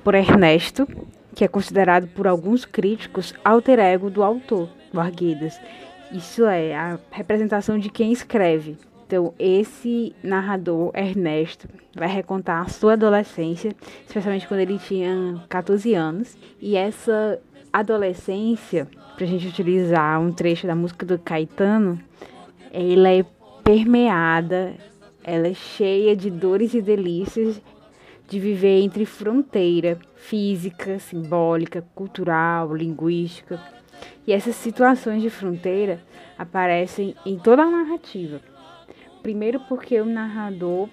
por 0.02 0.14
Ernesto, 0.14 0.88
que 1.34 1.44
é 1.44 1.48
considerado 1.48 2.06
por 2.08 2.26
alguns 2.26 2.64
críticos 2.64 3.34
alter 3.44 3.78
ego 3.78 4.08
do 4.08 4.22
autor, 4.22 4.68
do 4.92 5.00
Arguedas, 5.00 5.58
isso 6.12 6.44
é 6.46 6.74
a 6.74 6.98
representação 7.10 7.78
de 7.78 7.90
quem 7.90 8.12
escreve. 8.12 8.76
Então, 9.06 9.34
esse 9.38 10.14
narrador, 10.22 10.90
Ernesto, 10.94 11.68
vai 11.94 12.08
recontar 12.08 12.62
a 12.62 12.68
sua 12.68 12.94
adolescência, 12.94 13.74
especialmente 14.06 14.46
quando 14.48 14.60
ele 14.60 14.78
tinha 14.78 15.42
14 15.48 15.92
anos. 15.94 16.38
E 16.60 16.76
essa 16.76 17.40
adolescência, 17.72 18.88
para 19.14 19.24
a 19.24 19.28
gente 19.28 19.48
utilizar 19.48 20.20
um 20.20 20.32
trecho 20.32 20.66
da 20.66 20.74
música 20.74 21.04
do 21.04 21.18
Caetano, 21.18 22.00
ela 22.72 23.10
é 23.10 23.24
permeada, 23.62 24.74
ela 25.22 25.48
é 25.48 25.54
cheia 25.54 26.14
de 26.14 26.30
dores 26.30 26.74
e 26.74 26.80
delícias 26.80 27.60
de 28.28 28.40
viver 28.40 28.80
entre 28.80 29.04
fronteira 29.04 29.98
física, 30.16 30.98
simbólica, 30.98 31.82
cultural, 31.94 32.74
linguística 32.74 33.60
e 34.26 34.32
essas 34.32 34.56
situações 34.56 35.22
de 35.22 35.30
fronteira 35.30 36.00
aparecem 36.38 37.14
em 37.24 37.38
toda 37.38 37.62
a 37.62 37.70
narrativa. 37.70 38.40
Primeiro 39.22 39.60
porque 39.60 40.00
o 40.00 40.06
narrador 40.06 40.88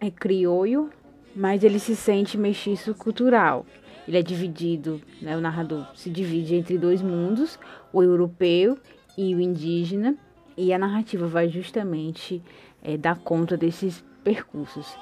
é 0.00 0.10
crioulo, 0.10 0.90
mas 1.34 1.62
ele 1.62 1.78
se 1.78 1.94
sente 1.94 2.38
mestiço 2.38 2.94
cultural. 2.94 3.66
Ele 4.06 4.18
é 4.18 4.22
dividido, 4.22 5.00
né, 5.20 5.36
o 5.36 5.40
narrador 5.40 5.86
se 5.94 6.10
divide 6.10 6.56
entre 6.56 6.76
dois 6.76 7.00
mundos, 7.00 7.58
o 7.92 8.02
europeu 8.02 8.76
e 9.16 9.34
o 9.34 9.40
indígena, 9.40 10.16
e 10.56 10.72
a 10.72 10.78
narrativa 10.78 11.26
vai 11.26 11.48
justamente 11.48 12.42
é, 12.82 12.96
dar 12.96 13.18
conta 13.18 13.56
desses 13.56 14.04
percursos. 14.24 14.96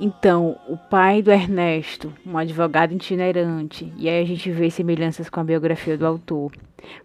Então, 0.00 0.56
o 0.68 0.76
pai 0.76 1.22
do 1.22 1.32
Ernesto, 1.32 2.12
um 2.26 2.38
advogado 2.38 2.92
itinerante, 2.92 3.92
e 3.96 4.08
aí 4.08 4.22
a 4.22 4.26
gente 4.26 4.50
vê 4.50 4.70
semelhanças 4.70 5.28
com 5.28 5.40
a 5.40 5.44
biografia 5.44 5.96
do 5.96 6.06
autor, 6.06 6.52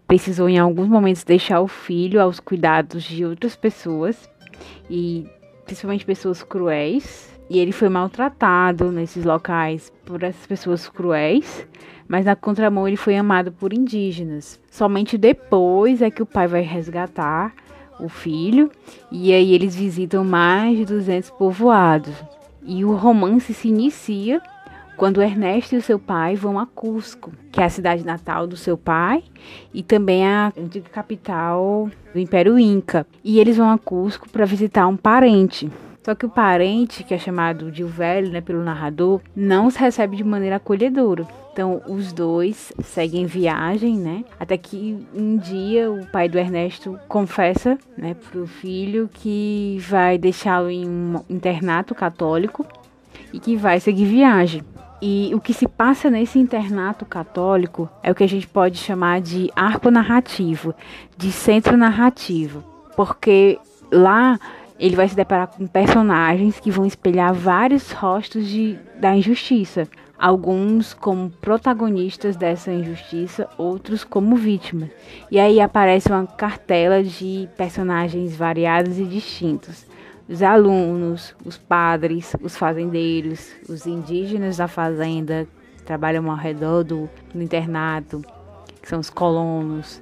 precisou 0.06 0.48
em 0.48 0.58
alguns 0.58 0.88
momentos 0.88 1.24
deixar 1.24 1.60
o 1.60 1.68
filho 1.68 2.20
aos 2.20 2.38
cuidados 2.38 3.02
de 3.04 3.24
outras 3.24 3.56
pessoas, 3.56 4.30
e 4.88 5.26
principalmente 5.64 6.04
pessoas 6.04 6.42
cruéis, 6.42 7.30
e 7.48 7.58
ele 7.58 7.72
foi 7.72 7.88
maltratado 7.88 8.92
nesses 8.92 9.24
locais 9.24 9.92
por 10.04 10.22
essas 10.22 10.46
pessoas 10.46 10.88
cruéis, 10.88 11.66
mas 12.06 12.24
na 12.24 12.36
contramão 12.36 12.86
ele 12.86 12.96
foi 12.96 13.16
amado 13.16 13.50
por 13.50 13.72
indígenas. 13.72 14.60
Somente 14.70 15.18
depois 15.18 16.02
é 16.02 16.10
que 16.10 16.22
o 16.22 16.26
pai 16.26 16.46
vai 16.46 16.62
resgatar 16.62 17.52
o 17.98 18.08
filho, 18.08 18.70
e 19.10 19.32
aí 19.32 19.52
eles 19.52 19.74
visitam 19.74 20.24
mais 20.24 20.76
de 20.76 20.84
200 20.84 21.30
povoados. 21.30 22.14
E 22.62 22.84
o 22.84 22.94
romance 22.94 23.52
se 23.54 23.68
inicia 23.68 24.40
quando 24.96 25.22
Ernesto 25.22 25.74
e 25.74 25.80
seu 25.80 25.98
pai 25.98 26.36
vão 26.36 26.58
a 26.58 26.66
Cusco, 26.66 27.32
que 27.50 27.60
é 27.60 27.64
a 27.64 27.70
cidade 27.70 28.04
natal 28.04 28.46
do 28.46 28.56
seu 28.56 28.76
pai 28.76 29.24
e 29.72 29.82
também 29.82 30.26
a 30.26 30.52
antiga 30.58 30.90
capital 30.90 31.88
do 32.12 32.20
Império 32.20 32.58
Inca. 32.58 33.06
E 33.24 33.40
eles 33.40 33.56
vão 33.56 33.70
a 33.70 33.78
Cusco 33.78 34.28
para 34.28 34.44
visitar 34.44 34.86
um 34.86 34.98
parente. 34.98 35.70
Só 36.02 36.14
que 36.14 36.24
o 36.24 36.30
parente, 36.30 37.04
que 37.04 37.12
é 37.12 37.18
chamado 37.18 37.70
de 37.70 37.84
o 37.84 37.88
velho, 37.88 38.30
né, 38.30 38.40
pelo 38.40 38.64
narrador, 38.64 39.20
não 39.36 39.66
os 39.66 39.76
recebe 39.76 40.16
de 40.16 40.24
maneira 40.24 40.56
acolhedora. 40.56 41.26
Então, 41.52 41.82
os 41.86 42.12
dois 42.12 42.72
seguem 42.82 43.26
viagem, 43.26 43.96
né? 43.96 44.24
Até 44.38 44.56
que 44.56 44.96
um 45.14 45.36
dia 45.36 45.90
o 45.90 46.06
pai 46.06 46.28
do 46.28 46.38
Ernesto 46.38 46.98
confessa, 47.06 47.76
né, 47.98 48.14
pro 48.14 48.46
filho 48.46 49.10
que 49.12 49.78
vai 49.88 50.16
deixá-lo 50.16 50.70
em 50.70 50.88
um 50.88 51.20
internato 51.28 51.94
católico 51.94 52.64
e 53.32 53.38
que 53.38 53.56
vai 53.56 53.78
seguir 53.78 54.06
viagem. 54.06 54.62
E 55.02 55.32
o 55.34 55.40
que 55.40 55.52
se 55.52 55.66
passa 55.66 56.10
nesse 56.10 56.38
internato 56.38 57.04
católico 57.04 57.88
é 58.02 58.10
o 58.10 58.14
que 58.14 58.24
a 58.24 58.28
gente 58.28 58.46
pode 58.46 58.78
chamar 58.78 59.20
de 59.20 59.50
arco 59.56 59.90
narrativo, 59.90 60.74
de 61.16 61.32
centro 61.32 61.76
narrativo, 61.76 62.62
porque 62.94 63.58
lá 63.90 64.38
ele 64.80 64.96
vai 64.96 65.06
se 65.06 65.14
deparar 65.14 65.46
com 65.48 65.66
personagens 65.66 66.58
que 66.58 66.70
vão 66.70 66.86
espelhar 66.86 67.34
vários 67.34 67.92
rostos 67.92 68.48
de, 68.48 68.78
da 68.98 69.14
injustiça. 69.14 69.86
Alguns 70.18 70.94
como 70.94 71.30
protagonistas 71.30 72.34
dessa 72.34 72.72
injustiça, 72.72 73.46
outros 73.58 74.04
como 74.04 74.36
vítimas. 74.36 74.88
E 75.30 75.38
aí 75.38 75.60
aparece 75.60 76.10
uma 76.10 76.26
cartela 76.26 77.02
de 77.02 77.46
personagens 77.58 78.34
variados 78.34 78.98
e 78.98 79.04
distintos. 79.04 79.86
Os 80.26 80.42
alunos, 80.42 81.34
os 81.44 81.58
padres, 81.58 82.34
os 82.40 82.56
fazendeiros, 82.56 83.50
os 83.68 83.86
indígenas 83.86 84.56
da 84.56 84.68
fazenda 84.68 85.46
que 85.76 85.82
trabalham 85.82 86.30
ao 86.30 86.36
redor 86.36 86.84
do, 86.84 87.08
do 87.34 87.42
internato, 87.42 88.22
que 88.80 88.88
são 88.88 89.00
os 89.00 89.10
colonos, 89.10 90.00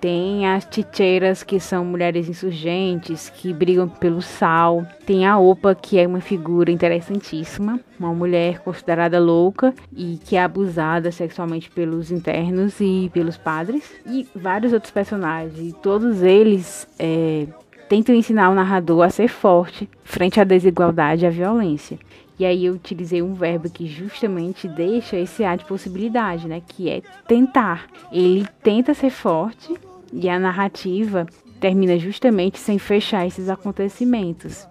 tem 0.00 0.46
as 0.46 0.64
titeiras, 0.64 1.42
que 1.42 1.58
são 1.58 1.84
mulheres 1.84 2.28
insurgentes, 2.28 3.30
que 3.30 3.52
brigam 3.52 3.88
pelo 3.88 4.20
sal. 4.20 4.86
Tem 5.04 5.26
a 5.26 5.38
Opa, 5.38 5.74
que 5.74 5.98
é 5.98 6.06
uma 6.06 6.20
figura 6.20 6.70
interessantíssima, 6.70 7.80
uma 7.98 8.14
mulher 8.14 8.60
considerada 8.60 9.18
louca 9.18 9.74
e 9.94 10.18
que 10.24 10.36
é 10.36 10.42
abusada 10.42 11.10
sexualmente 11.10 11.70
pelos 11.70 12.10
internos 12.10 12.80
e 12.80 13.10
pelos 13.12 13.36
padres. 13.36 13.90
E 14.06 14.26
vários 14.34 14.72
outros 14.72 14.92
personagens. 14.92 15.74
Todos 15.82 16.22
eles 16.22 16.86
é, 16.98 17.46
tentam 17.88 18.14
ensinar 18.14 18.50
o 18.50 18.54
narrador 18.54 19.02
a 19.02 19.10
ser 19.10 19.28
forte 19.28 19.88
frente 20.04 20.40
à 20.40 20.44
desigualdade 20.44 21.24
e 21.24 21.26
à 21.26 21.30
violência. 21.30 21.98
E 22.38 22.44
aí 22.44 22.66
eu 22.66 22.74
utilizei 22.74 23.22
um 23.22 23.32
verbo 23.32 23.70
que 23.70 23.86
justamente 23.86 24.68
deixa 24.68 25.16
esse 25.16 25.42
ar 25.42 25.56
de 25.56 25.64
possibilidade, 25.64 26.46
né? 26.46 26.62
Que 26.66 26.90
é 26.90 27.02
tentar. 27.26 27.86
Ele 28.12 28.46
tenta 28.62 28.92
ser 28.92 29.10
forte 29.10 29.74
e 30.12 30.28
a 30.28 30.38
narrativa 30.38 31.26
termina 31.58 31.98
justamente 31.98 32.58
sem 32.58 32.78
fechar 32.78 33.26
esses 33.26 33.48
acontecimentos. 33.48 34.68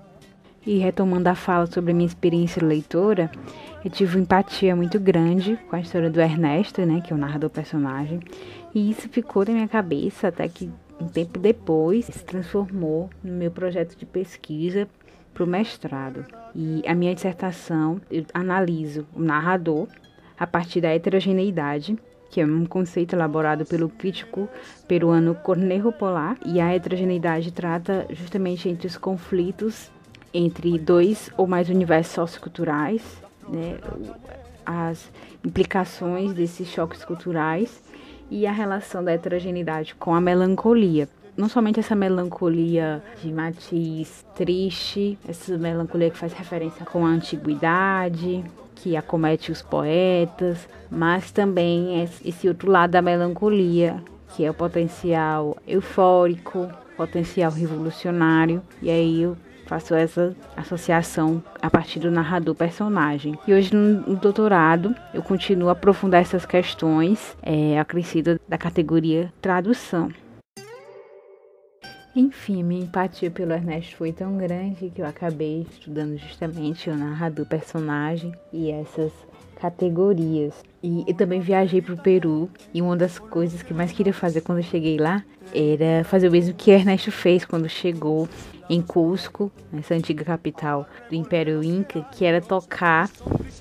E 0.66 0.78
retomando 0.78 1.30
a 1.30 1.36
fala 1.36 1.66
sobre 1.68 1.92
a 1.92 1.94
minha 1.94 2.08
experiência 2.08 2.66
leitora, 2.66 3.32
eu 3.84 3.92
tive 3.92 4.16
uma 4.16 4.24
empatia 4.24 4.76
muito 4.76 5.00
grande 5.00 5.58
com 5.70 5.76
a 5.76 5.80
história 5.80 6.10
do 6.10 6.20
Ernesto, 6.20 6.84
né, 6.86 7.02
que 7.02 7.14
é 7.14 7.16
o 7.16 7.20
narrador 7.20 7.52
personagem, 7.52 8.20
e 8.74 8.90
isso 8.90 9.08
ficou 9.10 9.46
na 9.46 9.54
minha 9.54 9.68
cabeça 9.68 10.30
até 10.30 10.48
que 10.48 10.72
um 11.00 11.08
tempo 11.08 11.38
depois 11.38 12.06
se 12.06 12.24
transformou 12.24 13.10
no 13.24 13.34
meu 13.34 13.52
projeto 13.52 13.96
de 13.96 14.06
pesquisa 14.06 14.88
para 15.36 15.44
o 15.44 15.48
mestrado. 15.48 16.26
E 16.56 16.82
a 16.88 16.96
minha 16.96 17.14
dissertação 17.14 18.02
eu 18.10 18.26
analiso 18.34 19.06
o 19.14 19.22
narrador 19.22 19.88
a 20.40 20.48
partir 20.48 20.82
da 20.82 20.90
heterogeneidade 20.90 21.96
que 22.36 22.42
é 22.42 22.46
um 22.46 22.66
conceito 22.66 23.16
elaborado 23.16 23.66
pelo 23.66 23.88
crítico 23.88 24.50
peruano 24.90 25.36
Cornejo 25.36 25.90
Polar, 25.94 26.38
e 26.46 26.60
a 26.60 26.74
heterogeneidade 26.74 27.50
trata 27.50 28.06
justamente 28.10 28.68
entre 28.68 28.88
os 28.88 28.98
conflitos 28.98 29.90
entre 30.34 30.78
dois 30.78 31.30
ou 31.38 31.48
mais 31.48 31.70
universos 31.70 32.14
socioculturais, 32.14 33.02
né? 33.48 33.78
as 34.66 35.10
implicações 35.46 36.34
desses 36.34 36.68
choques 36.68 37.06
culturais 37.06 37.82
e 38.30 38.46
a 38.46 38.52
relação 38.52 39.02
da 39.02 39.14
heterogeneidade 39.14 39.96
com 39.96 40.14
a 40.14 40.20
melancolia. 40.20 41.08
Não 41.38 41.50
somente 41.50 41.82
essa 41.82 41.96
melancolia 41.96 43.04
de 43.22 43.32
matiz 43.32 44.26
triste, 44.36 45.18
essa 45.28 45.58
melancolia 45.58 46.10
que 46.10 46.18
faz 46.18 46.32
referência 46.32 46.86
com 46.86 47.06
a 47.06 47.10
antiguidade, 47.10 48.44
que 48.76 48.96
acomete 48.96 49.52
os 49.52 49.62
poetas, 49.62 50.68
mas 50.90 51.32
também 51.32 52.04
esse 52.24 52.48
outro 52.48 52.72
lado 52.72 52.92
da 52.92 53.02
melancolia, 53.02 54.02
que 54.30 54.46
é 54.46 54.52
o 54.52 54.54
potencial 54.54 55.58
eufórico, 55.68 56.70
potencial 56.96 57.52
revolucionário. 57.52 58.62
E 58.82 58.90
aí 58.90 59.22
eu 59.24 59.36
faço 59.66 59.94
essa 59.94 60.36
associação 60.56 61.44
a 61.62 61.70
partir 61.70 62.00
do 62.00 62.12
narrador 62.12 62.56
personagem. 62.56 63.38
E 63.46 63.54
hoje 63.54 63.76
no 63.76 64.16
doutorado 64.16 64.96
eu 65.14 65.22
continuo 65.22 65.68
a 65.68 65.74
aprofundar 65.74 66.22
essas 66.22 66.46
questões, 66.46 67.36
é, 67.42 67.78
acrescido 67.80 68.40
da 68.48 68.58
categoria 68.58 69.34
tradução. 69.42 70.10
Enfim, 72.16 72.64
minha 72.64 72.82
empatia 72.82 73.30
pelo 73.30 73.52
Ernesto 73.52 73.98
foi 73.98 74.14
tão 74.14 74.38
grande 74.38 74.90
que 74.90 75.02
eu 75.02 75.06
acabei 75.06 75.68
estudando 75.70 76.18
justamente 76.18 76.90
o 76.90 76.96
narrador 76.96 77.46
personagem 77.46 78.32
e 78.54 78.72
essas 78.72 79.12
categorias. 79.60 80.54
E 80.82 81.04
eu 81.06 81.14
também 81.14 81.42
viajei 81.42 81.82
para 81.82 81.94
o 81.94 81.98
Peru 81.98 82.50
e 82.74 82.82
uma 82.82 82.96
das 82.96 83.20
coisas 83.20 83.62
que 83.62 83.74
mais 83.74 83.92
queria 83.92 84.14
fazer 84.14 84.40
quando 84.40 84.60
eu 84.60 84.64
cheguei 84.64 84.98
lá 84.98 85.26
era 85.54 86.06
fazer 86.06 86.30
o 86.30 86.32
mesmo 86.32 86.54
que 86.54 86.72
Ernesto 86.72 87.12
fez 87.12 87.44
quando 87.44 87.68
chegou 87.68 88.30
em 88.70 88.82
Cusco, 88.82 89.52
essa 89.78 89.94
antiga 89.94 90.24
capital 90.24 90.88
do 91.10 91.16
Império 91.16 91.62
Inca, 91.62 92.02
que 92.14 92.24
era 92.24 92.40
tocar 92.40 93.10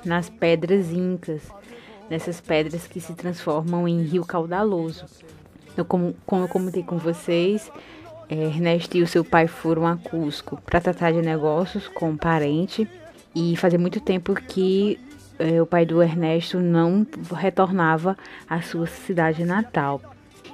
nas 0.05 0.31
pedras 0.31 0.93
incas, 0.93 1.43
nessas 2.09 2.41
pedras 2.41 2.87
que 2.87 3.01
se 3.01 3.15
transformam 3.15 3.89
em 3.89 4.03
rio 4.03 4.25
caudaloso. 4.25 5.07
Eu, 5.77 5.85
como, 5.85 6.15
como 6.25 6.45
eu 6.45 6.49
comentei 6.49 6.85
com 6.85 6.99
vocês, 6.99 7.71
Ernesto 8.43 8.97
e 8.97 9.03
o 9.03 9.07
seu 9.07 9.25
pai 9.25 9.47
foram 9.47 9.87
a 9.87 9.97
Cusco 9.97 10.61
para 10.65 10.81
tratar 10.81 11.13
de 11.13 11.23
negócios 11.23 11.89
com 11.89 12.11
um 12.11 12.17
parente 12.17 12.89
e 13.35 13.57
fazia 13.57 13.79
muito 13.79 14.01
tempo 14.01 14.35
que 14.35 14.99
é, 15.39 15.61
o 15.61 15.67
pai 15.67 15.85
do 15.85 16.03
Ernesto 16.03 16.61
não 16.61 17.07
retornava 17.33 18.17
à 18.49 18.63
sua 18.63 18.87
cidade 18.87 19.45
natal. 19.45 20.01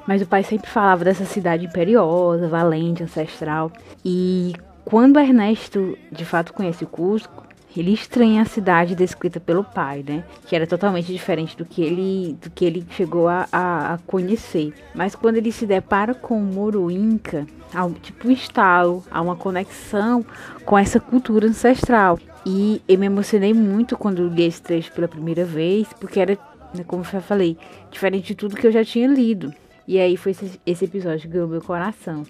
Mas 0.06 0.22
o 0.22 0.26
pai 0.26 0.42
sempre 0.42 0.70
falava 0.70 1.04
dessa 1.04 1.24
cidade 1.24 1.66
imperiosa, 1.66 2.48
valente, 2.48 3.02
ancestral. 3.02 3.70
E 4.04 4.54
quando 4.84 5.20
Ernesto 5.20 5.96
de 6.10 6.24
fato 6.24 6.52
conhece 6.52 6.86
Cusco, 6.86 7.46
ele 7.76 7.92
estranha 7.92 8.42
a 8.42 8.44
cidade 8.44 8.94
descrita 8.94 9.38
pelo 9.38 9.62
pai, 9.62 10.04
né? 10.06 10.24
Que 10.46 10.56
era 10.56 10.66
totalmente 10.66 11.12
diferente 11.12 11.56
do 11.56 11.64
que 11.64 11.82
ele, 11.82 12.36
do 12.42 12.50
que 12.50 12.64
ele 12.64 12.84
chegou 12.90 13.28
a, 13.28 13.46
a, 13.52 13.94
a 13.94 13.98
conhecer. 13.98 14.72
Mas 14.94 15.14
quando 15.14 15.36
ele 15.36 15.52
se 15.52 15.66
depara 15.66 16.14
com 16.14 16.38
o 16.38 16.44
Moro 16.44 16.90
Inca, 16.90 17.46
há 17.72 17.84
um 17.84 17.92
tipo 17.92 18.28
um 18.28 18.30
estalo, 18.30 19.04
há 19.10 19.20
uma 19.20 19.36
conexão 19.36 20.24
com 20.64 20.76
essa 20.76 20.98
cultura 20.98 21.46
ancestral. 21.46 22.18
E 22.44 22.82
eu 22.88 22.98
me 22.98 23.06
emocionei 23.06 23.52
muito 23.52 23.96
quando 23.96 24.28
li 24.28 24.44
esse 24.44 24.62
trecho 24.62 24.92
pela 24.92 25.06
primeira 25.06 25.44
vez, 25.44 25.86
porque 26.00 26.18
era, 26.18 26.38
né, 26.74 26.82
como 26.86 27.04
eu 27.12 27.20
falei, 27.20 27.56
diferente 27.90 28.28
de 28.28 28.34
tudo 28.34 28.56
que 28.56 28.66
eu 28.66 28.72
já 28.72 28.84
tinha 28.84 29.06
lido. 29.06 29.52
E 29.86 29.98
aí 29.98 30.16
foi 30.16 30.32
esse, 30.32 30.60
esse 30.64 30.84
episódio 30.84 31.22
que 31.22 31.28
ganhou 31.28 31.48
meu 31.48 31.60
coração. 31.60 32.24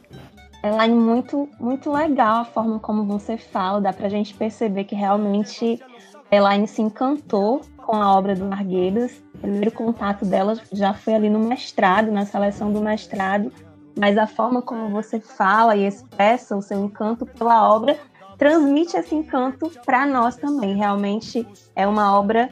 Elaine, 0.63 0.95
muito, 0.95 1.49
muito 1.59 1.91
legal 1.91 2.43
a 2.43 2.45
forma 2.45 2.79
como 2.79 3.05
você 3.05 3.39
fala, 3.39 3.81
dá 3.81 3.93
pra 3.93 4.09
gente 4.11 4.35
perceber 4.35 4.85
que 4.85 4.95
realmente 4.95 5.83
Elaine 6.31 6.69
se 6.69 6.83
encantou 6.83 7.63
com 7.79 7.97
a 7.97 8.15
obra 8.15 8.35
do 8.35 8.45
Arguedas. 8.53 9.23
O 9.35 9.39
primeiro 9.39 9.73
contato 9.73 10.25
dela 10.25 10.61
já 10.71 10.93
foi 10.93 11.15
ali 11.15 11.31
no 11.31 11.39
mestrado, 11.39 12.13
na 12.13 12.27
seleção 12.27 12.73
do 12.73 12.81
mestrado, 12.81 13.51
mas 13.99 14.19
a 14.19 14.27
forma 14.27 14.61
como 14.61 14.91
você 14.91 15.19
fala 15.19 15.75
e 15.75 15.87
expressa 15.87 16.57
o 16.57 16.63
seu 16.63 16.85
encanto 16.85 17.25
pela 17.25 17.69
obra 17.69 17.99
transmite 18.37 18.97
esse 18.97 19.15
encanto 19.15 19.71
para 19.85 20.07
nós 20.07 20.37
também. 20.37 20.77
Realmente 20.77 21.47
é 21.75 21.87
uma 21.87 22.19
obra 22.19 22.49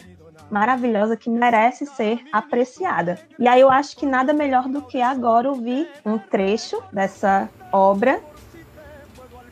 maravilhosa 0.50 1.16
que 1.16 1.30
merece 1.30 1.86
ser 1.86 2.20
apreciada. 2.32 3.18
E 3.38 3.46
aí 3.46 3.60
eu 3.60 3.70
acho 3.70 3.96
que 3.96 4.06
nada 4.06 4.32
melhor 4.32 4.68
do 4.68 4.82
que 4.82 5.00
agora 5.00 5.48
ouvir 5.48 5.88
um 6.04 6.18
trecho 6.18 6.82
dessa 6.92 7.48
obra. 7.72 8.20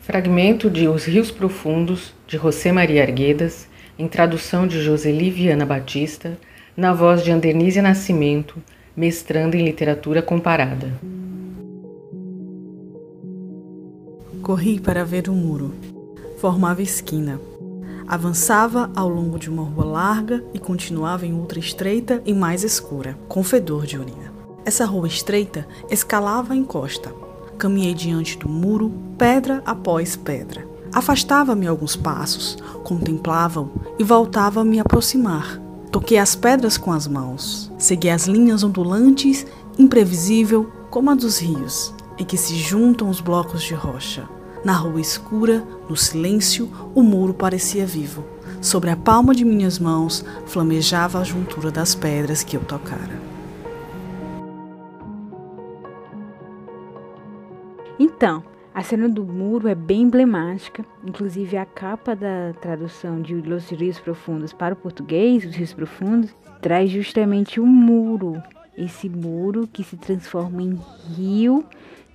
Fragmento 0.00 0.70
de 0.70 0.86
Os 0.88 1.04
Rios 1.04 1.30
Profundos, 1.30 2.14
de 2.26 2.36
José 2.36 2.70
Maria 2.72 3.02
Arguedas, 3.02 3.68
em 3.98 4.06
tradução 4.06 4.66
de 4.66 4.80
Joseli 4.80 5.30
Viana 5.30 5.66
Batista, 5.66 6.38
na 6.76 6.92
voz 6.92 7.24
de 7.24 7.32
Andernísia 7.32 7.82
Nascimento, 7.82 8.62
mestrando 8.96 9.56
em 9.56 9.64
literatura 9.64 10.22
comparada. 10.22 10.92
Corri 14.42 14.78
para 14.78 15.04
ver 15.04 15.28
o 15.28 15.32
muro. 15.32 15.74
Formava 16.38 16.82
esquina. 16.82 17.40
Avançava 18.08 18.88
ao 18.94 19.08
longo 19.08 19.36
de 19.36 19.50
uma 19.50 19.64
rua 19.64 19.84
larga 19.84 20.44
e 20.54 20.60
continuava 20.60 21.26
em 21.26 21.34
outra 21.34 21.58
estreita 21.58 22.22
e 22.24 22.32
mais 22.32 22.62
escura, 22.62 23.18
com 23.28 23.42
fedor 23.42 23.84
de 23.84 23.98
urina. 23.98 24.32
Essa 24.64 24.84
rua 24.84 25.08
estreita 25.08 25.66
escalava 25.90 26.52
a 26.52 26.56
encosta. 26.56 27.12
Caminhei 27.58 27.94
diante 27.94 28.38
do 28.38 28.48
muro, 28.48 28.92
pedra 29.18 29.60
após 29.66 30.14
pedra. 30.14 30.68
Afastava-me 30.92 31.66
alguns 31.66 31.96
passos, 31.96 32.56
contemplava-o 32.84 33.70
e 33.98 34.04
voltava 34.04 34.60
a 34.60 34.64
me 34.64 34.78
aproximar. 34.78 35.60
Toquei 35.90 36.18
as 36.18 36.36
pedras 36.36 36.78
com 36.78 36.92
as 36.92 37.08
mãos. 37.08 37.72
Segui 37.76 38.08
as 38.08 38.26
linhas 38.26 38.62
ondulantes, 38.62 39.44
imprevisível 39.76 40.70
como 40.90 41.10
a 41.10 41.14
dos 41.14 41.38
rios, 41.38 41.92
em 42.16 42.24
que 42.24 42.36
se 42.36 42.54
juntam 42.54 43.10
os 43.10 43.20
blocos 43.20 43.62
de 43.62 43.74
rocha. 43.74 44.28
Na 44.66 44.72
rua 44.72 45.00
escura, 45.00 45.62
no 45.88 45.96
silêncio, 45.96 46.68
o 46.92 47.00
muro 47.00 47.32
parecia 47.32 47.86
vivo. 47.86 48.24
Sobre 48.60 48.90
a 48.90 48.96
palma 48.96 49.32
de 49.32 49.44
minhas 49.44 49.78
mãos 49.78 50.24
flamejava 50.44 51.20
a 51.20 51.22
juntura 51.22 51.70
das 51.70 51.94
pedras 51.94 52.42
que 52.42 52.56
eu 52.56 52.64
tocara. 52.64 53.16
Então, 57.96 58.42
a 58.74 58.82
cena 58.82 59.08
do 59.08 59.24
muro 59.24 59.68
é 59.68 59.74
bem 59.76 60.02
emblemática, 60.02 60.84
inclusive 61.06 61.56
a 61.56 61.64
capa 61.64 62.16
da 62.16 62.52
tradução 62.60 63.22
de 63.22 63.36
Los 63.36 63.70
Rios 63.70 64.00
Profundos 64.00 64.52
para 64.52 64.74
o 64.74 64.76
português, 64.76 65.44
Os 65.44 65.54
Rios 65.54 65.72
Profundos, 65.72 66.34
traz 66.60 66.90
justamente 66.90 67.60
o 67.60 67.62
um 67.62 67.68
muro, 67.68 68.42
esse 68.76 69.08
muro 69.08 69.68
que 69.72 69.84
se 69.84 69.96
transforma 69.96 70.60
em 70.60 70.76
rio 71.14 71.64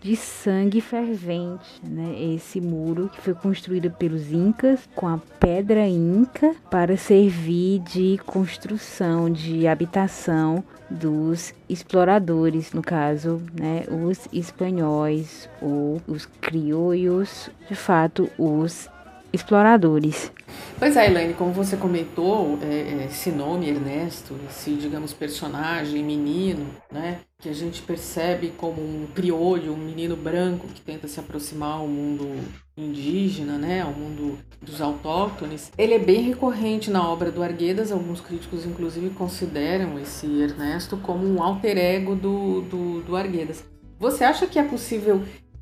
de 0.01 0.15
sangue 0.15 0.81
fervente, 0.81 1.79
né? 1.83 2.15
Esse 2.33 2.59
muro 2.59 3.07
que 3.09 3.21
foi 3.21 3.35
construído 3.35 3.91
pelos 3.91 4.31
incas 4.31 4.89
com 4.95 5.07
a 5.07 5.19
pedra 5.39 5.87
inca 5.87 6.55
para 6.69 6.97
servir 6.97 7.79
de 7.79 8.19
construção, 8.25 9.29
de 9.31 9.67
habitação 9.67 10.63
dos 10.89 11.53
exploradores, 11.69 12.73
no 12.73 12.81
caso, 12.81 13.41
né, 13.57 13.83
os 13.89 14.27
espanhóis 14.33 15.47
ou 15.61 16.01
os 16.07 16.25
crioulos, 16.25 17.49
de 17.69 17.75
fato, 17.75 18.29
os 18.37 18.89
exploradores. 19.33 20.31
Pois 20.77 20.97
é, 20.97 21.07
Elaine, 21.07 21.33
como 21.33 21.51
você 21.51 21.77
comentou, 21.77 22.57
é, 22.61 22.65
é, 22.65 23.05
esse 23.05 23.31
nome 23.31 23.69
Ernesto, 23.69 24.35
esse, 24.49 24.71
digamos, 24.73 25.13
personagem 25.13 26.03
menino, 26.03 26.65
né, 26.91 27.19
que 27.39 27.49
a 27.49 27.53
gente 27.53 27.81
percebe 27.81 28.51
como 28.57 28.81
um 28.81 29.07
criolho, 29.13 29.73
um 29.73 29.77
menino 29.77 30.15
branco 30.15 30.67
que 30.67 30.81
tenta 30.81 31.07
se 31.07 31.19
aproximar 31.19 31.77
ao 31.77 31.87
mundo 31.87 32.27
indígena, 32.75 33.57
né, 33.57 33.81
ao 33.81 33.91
mundo 33.91 34.39
dos 34.61 34.81
autóctones, 34.81 35.71
ele 35.77 35.93
é 35.93 35.99
bem 35.99 36.21
recorrente 36.21 36.89
na 36.89 37.07
obra 37.07 37.31
do 37.31 37.43
Arguedas. 37.43 37.91
Alguns 37.91 38.19
críticos, 38.19 38.65
inclusive, 38.65 39.11
consideram 39.11 39.99
esse 39.99 40.25
Ernesto 40.25 40.97
como 40.97 41.25
um 41.25 41.41
alter 41.41 41.77
ego 41.77 42.15
do, 42.15 42.61
do, 42.61 43.01
do 43.01 43.15
Arguedas. 43.15 43.63
Você 43.99 44.23
acha 44.23 44.47
que 44.47 44.57
é 44.57 44.63
possível 44.63 45.21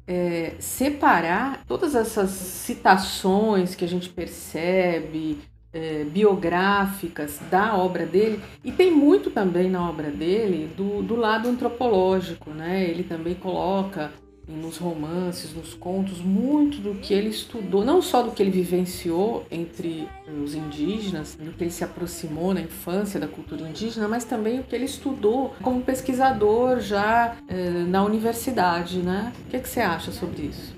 é, 0.09 0.55
separar 0.57 1.63
todas 1.67 1.93
essas 1.93 2.31
citações 2.31 3.75
que 3.75 3.85
a 3.85 3.87
gente 3.87 4.09
percebe, 4.09 5.37
é, 5.71 6.03
biográficas 6.03 7.39
da 7.51 7.77
obra 7.77 8.07
dele, 8.07 8.41
e 8.63 8.71
tem 8.71 8.89
muito 8.89 9.29
também 9.29 9.69
na 9.69 9.87
obra 9.87 10.09
dele 10.09 10.67
do, 10.75 11.03
do 11.03 11.15
lado 11.15 11.47
antropológico, 11.47 12.49
né? 12.49 12.89
Ele 12.89 13.03
também 13.03 13.35
coloca 13.35 14.11
nos 14.49 14.77
romances, 14.77 15.53
nos 15.53 15.73
contos, 15.73 16.19
muito 16.19 16.79
do 16.81 16.95
que 16.95 17.13
ele 17.13 17.29
estudou, 17.29 17.85
não 17.85 18.01
só 18.01 18.23
do 18.23 18.31
que 18.31 18.41
ele 18.41 18.51
vivenciou 18.51 19.45
entre 19.51 20.07
os 20.43 20.55
indígenas, 20.55 21.35
do 21.35 21.51
que 21.51 21.63
ele 21.63 21.71
se 21.71 21.83
aproximou 21.83 22.53
na 22.53 22.61
infância 22.61 23.19
da 23.19 23.27
cultura 23.27 23.67
indígena, 23.67 24.07
mas 24.07 24.25
também 24.25 24.59
o 24.59 24.63
que 24.63 24.75
ele 24.75 24.85
estudou 24.85 25.53
como 25.61 25.81
pesquisador 25.81 26.79
já 26.79 27.35
eh, 27.47 27.85
na 27.87 28.03
universidade, 28.03 28.99
né? 28.99 29.31
O 29.45 29.49
que, 29.49 29.57
é 29.57 29.59
que 29.59 29.69
você 29.69 29.81
acha 29.81 30.11
sobre 30.11 30.43
isso? 30.43 30.75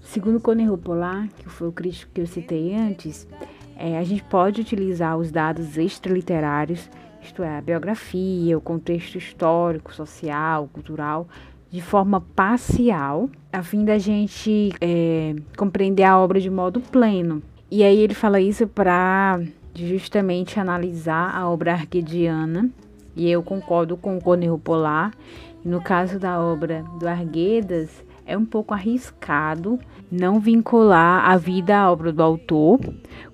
Segundo 0.00 0.40
Cone 0.40 0.66
Polar, 0.78 1.28
que 1.38 1.48
foi 1.48 1.68
o 1.68 1.72
crítico 1.72 2.10
que 2.14 2.20
eu 2.20 2.26
citei 2.26 2.74
antes, 2.74 3.28
é, 3.76 3.98
a 3.98 4.02
gente 4.02 4.24
pode 4.24 4.60
utilizar 4.60 5.16
os 5.16 5.30
dados 5.30 5.76
extraliterários, 5.76 6.90
isto 7.22 7.42
é, 7.42 7.58
a 7.58 7.60
biografia, 7.60 8.56
o 8.56 8.60
contexto 8.60 9.18
histórico, 9.18 9.94
social, 9.94 10.68
cultural, 10.72 11.28
de 11.70 11.80
forma 11.80 12.20
parcial, 12.34 13.28
a 13.52 13.62
fim 13.62 13.84
da 13.84 13.98
gente 13.98 14.72
é, 14.80 15.34
compreender 15.56 16.04
a 16.04 16.18
obra 16.18 16.40
de 16.40 16.48
modo 16.48 16.80
pleno. 16.80 17.42
E 17.70 17.84
aí 17.84 17.98
ele 17.98 18.14
fala 18.14 18.40
isso 18.40 18.66
para 18.66 19.40
justamente 19.74 20.58
analisar 20.58 21.36
a 21.36 21.48
obra 21.48 21.72
arquediana, 21.72 22.70
e 23.14 23.30
eu 23.30 23.42
concordo 23.42 23.96
com 23.96 24.16
o 24.16 24.20
Cornejo 24.20 24.58
Polar. 24.58 25.12
No 25.64 25.82
caso 25.82 26.18
da 26.18 26.40
obra 26.40 26.84
do 26.98 27.06
Arguedas, 27.06 28.04
é 28.24 28.36
um 28.36 28.44
pouco 28.44 28.72
arriscado 28.72 29.78
não 30.10 30.38
vincular 30.40 31.28
a 31.28 31.36
vida 31.36 31.76
à 31.76 31.90
obra 31.90 32.12
do 32.12 32.22
autor, 32.22 32.80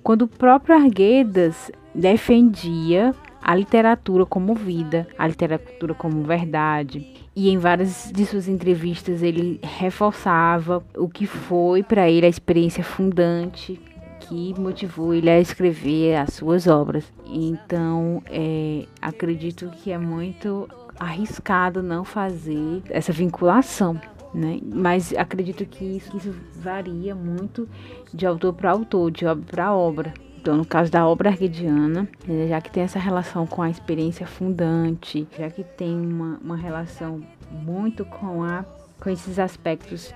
quando 0.02 0.22
o 0.22 0.28
próprio 0.28 0.74
Arguedas 0.74 1.70
defendia 1.94 3.14
a 3.42 3.54
literatura 3.54 4.24
como 4.24 4.54
vida, 4.54 5.06
a 5.18 5.26
literatura 5.26 5.94
como 5.94 6.22
verdade. 6.22 7.23
E 7.36 7.50
em 7.50 7.58
várias 7.58 8.10
de 8.14 8.24
suas 8.26 8.48
entrevistas 8.48 9.22
ele 9.22 9.58
reforçava 9.62 10.84
o 10.96 11.08
que 11.08 11.26
foi 11.26 11.82
para 11.82 12.08
ele 12.08 12.26
a 12.26 12.28
experiência 12.28 12.84
fundante 12.84 13.80
que 14.20 14.58
motivou 14.58 15.12
ele 15.12 15.28
a 15.28 15.40
escrever 15.40 16.16
as 16.16 16.34
suas 16.34 16.66
obras. 16.66 17.04
Então, 17.26 18.22
é, 18.26 18.86
acredito 19.00 19.70
que 19.82 19.90
é 19.90 19.98
muito 19.98 20.68
arriscado 20.98 21.82
não 21.82 22.04
fazer 22.04 22.82
essa 22.88 23.12
vinculação. 23.12 24.00
Né? 24.32 24.58
Mas 24.64 25.12
acredito 25.12 25.64
que 25.64 25.84
isso, 25.84 26.16
isso 26.16 26.34
varia 26.56 27.14
muito 27.14 27.68
de 28.12 28.26
autor 28.26 28.52
para 28.52 28.70
autor, 28.70 29.10
de 29.10 29.26
obra 29.26 29.44
para 29.48 29.74
obra. 29.74 30.14
Então, 30.44 30.58
no 30.58 30.66
caso 30.66 30.92
da 30.92 31.08
obra 31.08 31.30
arquediana, 31.30 32.06
né, 32.28 32.48
já 32.48 32.60
que 32.60 32.70
tem 32.70 32.82
essa 32.82 32.98
relação 32.98 33.46
com 33.46 33.62
a 33.62 33.70
experiência 33.70 34.26
fundante, 34.26 35.26
já 35.38 35.48
que 35.48 35.64
tem 35.64 35.98
uma, 35.98 36.38
uma 36.44 36.54
relação 36.54 37.22
muito 37.50 38.04
com, 38.04 38.44
a, 38.44 38.62
com 39.00 39.08
esses 39.08 39.38
aspectos 39.38 40.12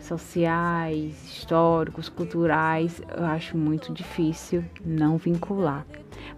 sociais, 0.00 1.22
históricos, 1.22 2.08
culturais, 2.08 3.02
eu 3.14 3.26
acho 3.26 3.58
muito 3.58 3.92
difícil 3.92 4.64
não 4.82 5.18
vincular. 5.18 5.84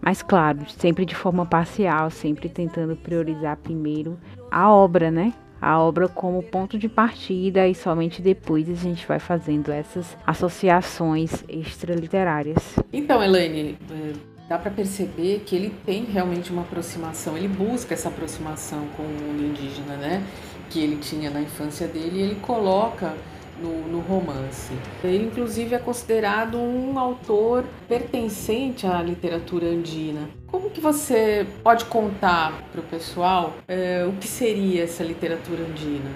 Mas 0.00 0.22
claro, 0.22 0.68
sempre 0.68 1.04
de 1.04 1.14
forma 1.14 1.46
parcial, 1.46 2.10
sempre 2.10 2.48
tentando 2.48 2.96
priorizar 2.96 3.56
primeiro 3.58 4.18
a 4.50 4.68
obra, 4.68 5.08
né? 5.08 5.32
A 5.60 5.78
obra 5.78 6.08
como 6.08 6.42
ponto 6.42 6.78
de 6.78 6.88
partida 6.88 7.66
e 7.66 7.74
somente 7.74 8.22
depois 8.22 8.68
a 8.68 8.74
gente 8.74 9.06
vai 9.06 9.18
fazendo 9.18 9.70
essas 9.70 10.16
associações 10.26 11.44
extraliterárias. 11.48 12.76
Então, 12.92 13.22
Elaine, 13.22 13.76
é, 13.90 14.12
dá 14.48 14.58
para 14.58 14.70
perceber 14.70 15.42
que 15.44 15.54
ele 15.54 15.70
tem 15.84 16.04
realmente 16.04 16.50
uma 16.50 16.62
aproximação, 16.62 17.36
ele 17.36 17.48
busca 17.48 17.94
essa 17.94 18.08
aproximação 18.08 18.86
com 18.96 19.02
o 19.02 19.08
mundo 19.08 19.44
indígena, 19.44 19.96
né? 19.96 20.24
Que 20.70 20.80
ele 20.80 20.96
tinha 20.96 21.30
na 21.30 21.40
infância 21.40 21.86
dele 21.86 22.18
e 22.18 22.22
ele 22.22 22.34
coloca 22.36 23.14
no, 23.60 23.86
no, 23.88 24.00
romance. 24.00 24.72
Ele, 25.04 25.26
inclusive, 25.26 25.74
é 25.74 25.78
considerado 25.78 26.56
um 26.58 26.98
autor 26.98 27.64
pertencente 27.88 28.86
à 28.86 29.02
literatura 29.02 29.66
andina. 29.66 30.28
Como 30.46 30.70
que 30.70 30.80
você 30.80 31.46
pode 31.62 31.84
contar 31.84 32.62
para 32.72 32.80
o 32.80 32.84
pessoal 32.84 33.54
é, 33.68 34.04
o 34.04 34.12
que 34.12 34.26
seria 34.26 34.84
essa 34.84 35.04
literatura 35.04 35.62
andina? 35.62 36.10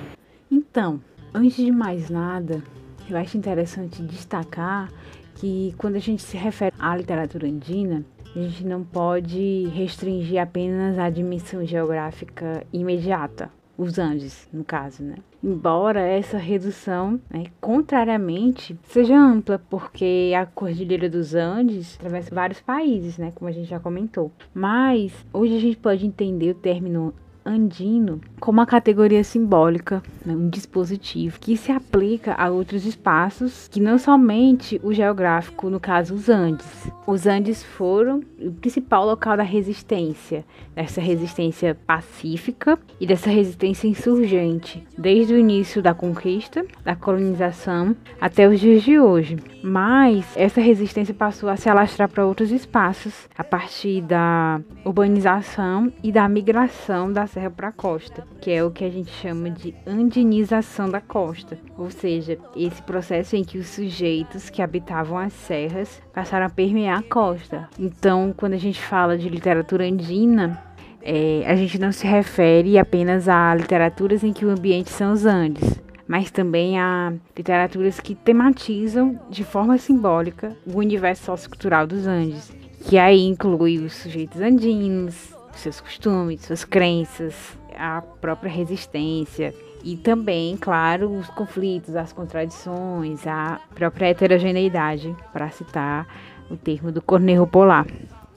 Então, 0.51 1.01
antes 1.33 1.57
de 1.57 1.71
mais 1.71 2.11
nada, 2.11 2.63
eu 3.09 3.17
acho 3.17 3.37
interessante 3.37 4.03
destacar 4.03 4.91
que 5.37 5.75
quando 5.77 5.97
a 5.97 6.01
gente 6.01 6.23
se 6.23 6.37
refere 6.37 6.75
à 6.79 6.97
literatura 6.97 7.47
andina, 7.47 8.05
a 8.35 8.39
gente 8.41 8.65
não 8.65 8.83
pode 8.83 9.69
restringir 9.75 10.41
apenas 10.41 10.99
a 10.99 11.09
dimensão 11.09 11.65
geográfica 11.65 12.67
imediata, 12.73 13.51
os 13.77 13.99
Andes, 13.99 14.49
no 14.53 14.65
caso, 14.65 15.03
né? 15.03 15.17
Embora 15.43 16.01
essa 16.01 16.39
redução, 16.39 17.21
né, 17.31 17.45
contrariamente, 17.61 18.79
seja 18.85 19.17
ampla, 19.17 19.61
porque 19.69 20.33
a 20.37 20.47
Cordilheira 20.47 21.09
dos 21.09 21.35
Andes 21.35 21.97
atravessa 21.97 22.35
vários 22.35 22.61
países, 22.61 23.19
né, 23.19 23.33
como 23.35 23.49
a 23.49 23.53
gente 23.53 23.69
já 23.69 23.81
comentou. 23.81 24.33
Mas 24.55 25.13
hoje 25.33 25.57
a 25.57 25.61
gente 25.61 25.77
pode 25.77 26.07
entender 26.07 26.51
o 26.51 26.55
término 26.55 27.13
andino 27.45 28.21
como 28.41 28.59
uma 28.59 28.67
categoria 28.67 29.23
simbólica, 29.23 30.03
né, 30.25 30.35
um 30.35 30.49
dispositivo 30.49 31.39
que 31.39 31.57
se 31.57 31.71
aplica 31.71 32.35
a 32.35 32.49
outros 32.49 32.87
espaços 32.87 33.69
que 33.69 33.81
não 33.81 33.99
somente 33.99 34.81
o 34.83 34.93
geográfico, 34.93 35.69
no 35.69 35.81
caso 35.81 36.15
os 36.15 36.29
Andes. 36.29 36.91
Os 37.07 37.27
Andes 37.27 37.63
foram 37.63 38.21
o 38.41 38.53
principal 38.53 39.07
local 39.07 39.37
da 39.37 39.43
resistência, 39.43 40.45
dessa 40.75 41.01
resistência 41.01 41.77
pacífica 41.87 42.79
e 43.01 43.07
dessa 43.07 43.31
resistência 43.31 43.89
insurgente, 43.89 44.87
desde 44.97 45.35
o 45.35 45.39
início 45.39 45.83
da 45.83 45.95
conquista, 45.95 46.65
da 46.85 46.97
colonização 46.97 47.97
até 48.21 48.49
os 48.49 48.61
dias 48.61 48.83
de 48.83 48.99
hoje. 48.99 49.37
Mas 49.63 50.27
essa 50.37 50.61
resistência 50.61 51.15
passou 51.15 51.49
a 51.49 51.57
se 51.57 51.69
alastrar 51.69 52.09
para 52.09 52.27
outros 52.27 52.51
espaços 52.51 53.29
a 53.37 53.45
partir 53.45 54.03
da 54.03 54.61
urbanização 54.85 55.93
e 56.03 56.13
da 56.13 56.29
migração 56.29 57.13
das 57.13 57.34
serra 57.35 57.51
para 57.51 57.69
a 57.69 57.73
costa, 57.73 58.25
que 58.41 58.51
é 58.51 58.63
o 58.63 58.71
que 58.71 58.85
a 58.85 58.89
gente 58.89 59.11
chama 59.11 59.51
de 59.51 59.75
andinização 59.85 60.89
da 60.89 61.01
costa, 61.01 61.59
ou 61.77 61.91
seja, 61.91 62.39
esse 62.57 62.81
processo 62.83 63.35
em 63.35 63.43
que 63.43 63.59
os 63.59 63.67
sujeitos 63.67 64.49
que 64.49 64.63
habitavam 64.63 65.19
as 65.19 65.33
serras 65.33 66.01
passaram 66.13 66.47
a 66.47 66.51
permear 66.51 67.01
a 67.01 67.03
costa. 67.03 67.69
Então, 67.79 68.33
quando 68.37 68.53
a 68.53 68.59
gente 68.59 68.81
fala 68.81 69.19
de 69.19 69.29
literatura 69.29 69.85
andina, 69.85 70.63
é, 71.03 71.43
a 71.47 71.57
gente 71.57 71.79
não 71.79 71.91
se 71.91 72.07
refere 72.07 72.79
apenas 72.79 73.29
a 73.29 73.53
literaturas 73.55 74.23
em 74.23 74.33
que 74.33 74.47
o 74.47 74.51
ambiente 74.51 74.91
são 74.91 75.13
os 75.13 75.27
Andes, 75.27 75.83
mas 76.07 76.31
também 76.31 76.79
a 76.79 77.13
literaturas 77.37 77.99
que 77.99 78.15
tematizam 78.15 79.21
de 79.29 79.43
forma 79.43 79.77
simbólica 79.77 80.57
o 80.65 80.79
universo 80.79 81.25
sociocultural 81.25 81.87
dos 81.87 82.07
Andes, 82.07 82.57
que 82.89 82.97
aí 82.97 83.27
inclui 83.27 83.79
os 83.79 83.93
sujeitos 83.95 84.41
andinos, 84.41 85.35
seus 85.59 85.81
costumes, 85.81 86.43
suas 86.43 86.65
crenças, 86.65 87.35
a 87.77 88.01
própria 88.01 88.51
resistência 88.51 89.55
e 89.83 89.97
também, 89.97 90.57
claro, 90.57 91.11
os 91.11 91.29
conflitos, 91.29 91.95
as 91.95 92.13
contradições, 92.13 93.27
a 93.27 93.61
própria 93.75 94.07
heterogeneidade, 94.07 95.15
para 95.33 95.51
citar 95.51 96.07
o 96.51 96.57
termo 96.57 96.91
do 96.91 97.03
Cornejo 97.03 97.47
Polar. 97.47 97.87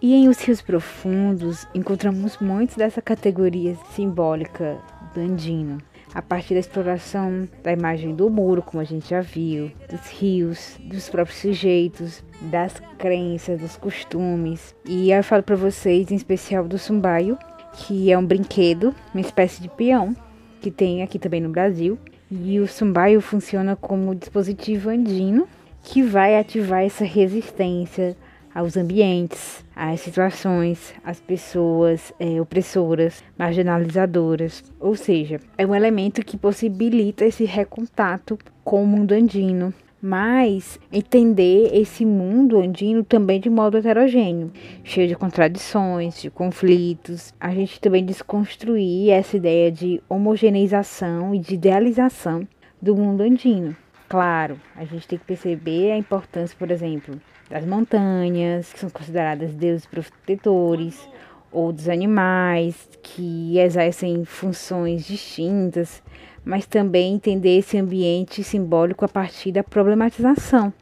E 0.02 0.14
em 0.14 0.28
Os 0.28 0.40
Rios 0.40 0.62
Profundos 0.62 1.66
encontramos 1.74 2.38
muitos 2.40 2.76
dessa 2.76 3.02
categoria 3.02 3.76
simbólica 3.96 4.78
do 5.14 5.22
andino, 5.22 5.78
a 6.14 6.22
partir 6.22 6.54
da 6.54 6.60
exploração 6.60 7.48
da 7.64 7.72
imagem 7.72 8.16
do 8.16 8.30
muro, 8.30 8.62
como 8.62 8.82
a 8.82 8.86
gente 8.86 9.10
já 9.10 9.22
viu, 9.22 9.72
dos 9.90 10.08
rios, 10.12 10.78
dos 10.84 11.10
próprios 11.10 11.40
sujeitos, 11.40 12.24
das 12.42 12.82
crenças, 12.98 13.60
dos 13.60 13.78
costumes. 13.78 14.76
E 14.86 15.12
eu 15.12 15.24
falo 15.24 15.44
para 15.44 15.56
vocês, 15.56 16.12
em 16.12 16.16
especial 16.16 16.68
do 16.68 16.78
sumbaio, 16.78 17.38
que 17.74 18.12
é 18.12 18.18
um 18.18 18.26
brinquedo, 18.26 18.94
uma 19.14 19.22
espécie 19.22 19.62
de 19.62 19.70
peão, 19.70 20.16
que 20.62 20.72
tem 20.72 21.04
aqui 21.04 21.20
também 21.20 21.42
no 21.42 21.50
Brasil. 21.50 21.98
E 22.30 22.60
o 22.60 22.68
sumbaio 22.68 23.22
funciona 23.22 23.76
como 23.76 24.16
dispositivo 24.16 24.90
andino 24.90 25.48
que 25.84 26.02
vai 26.02 26.38
ativar 26.38 26.84
essa 26.84 27.06
resistência 27.06 28.18
aos 28.58 28.76
ambientes, 28.76 29.64
às 29.76 30.02
situações, 30.02 30.92
às 31.06 31.20
pessoas 31.20 32.12
é, 32.20 32.42
opressoras, 32.42 33.24
marginalizadoras. 33.38 34.64
Ou 34.80 34.96
seja, 34.96 35.40
é 35.56 35.64
um 35.64 35.76
elemento 35.76 36.26
que 36.26 36.36
possibilita 36.36 37.24
esse 37.24 37.46
recontato 37.46 38.36
com 38.64 38.82
o 38.82 38.88
mundo 38.88 39.12
andino, 39.12 39.72
mas 40.02 40.80
entender 40.92 41.70
esse 41.72 42.04
mundo 42.04 42.58
andino 42.58 43.04
também 43.04 43.40
de 43.40 43.48
modo 43.48 43.78
heterogêneo, 43.78 44.52
cheio 44.84 45.08
de 45.08 45.16
contradições, 45.16 46.20
de 46.20 46.32
conflitos. 46.32 47.36
A 47.40 47.52
gente 47.52 47.80
também 47.80 48.04
desconstruir 48.04 49.12
essa 49.12 49.38
ideia 49.38 49.72
de 49.72 50.02
homogeneização 50.10 51.36
e 51.36 51.38
de 51.38 51.54
idealização 51.54 52.48
do 52.82 52.96
mundo 52.96 53.22
andino. 53.22 53.78
Claro, 54.10 54.60
a 54.76 54.84
gente 54.84 55.08
tem 55.08 55.20
que 55.20 55.26
perceber 55.26 55.92
a 55.92 55.98
importância, 55.98 56.56
por 56.58 56.72
exemplo, 56.72 57.22
das 57.50 57.66
montanhas, 57.66 58.72
que 58.72 58.80
são 58.80 58.90
consideradas 58.90 59.54
deuses 59.54 59.86
protetores, 59.86 61.08
ou 61.52 61.72
dos 61.72 61.88
animais, 61.88 62.90
que 63.02 63.58
exercem 63.58 64.26
funções 64.26 65.06
distintas, 65.06 66.04
mas 66.44 66.66
também 66.66 67.14
entender 67.14 67.58
esse 67.58 67.78
ambiente 67.78 68.44
simbólico 68.44 69.06
a 69.06 69.08
partir 69.08 69.52
da 69.52 69.64
problematização. 69.64 70.74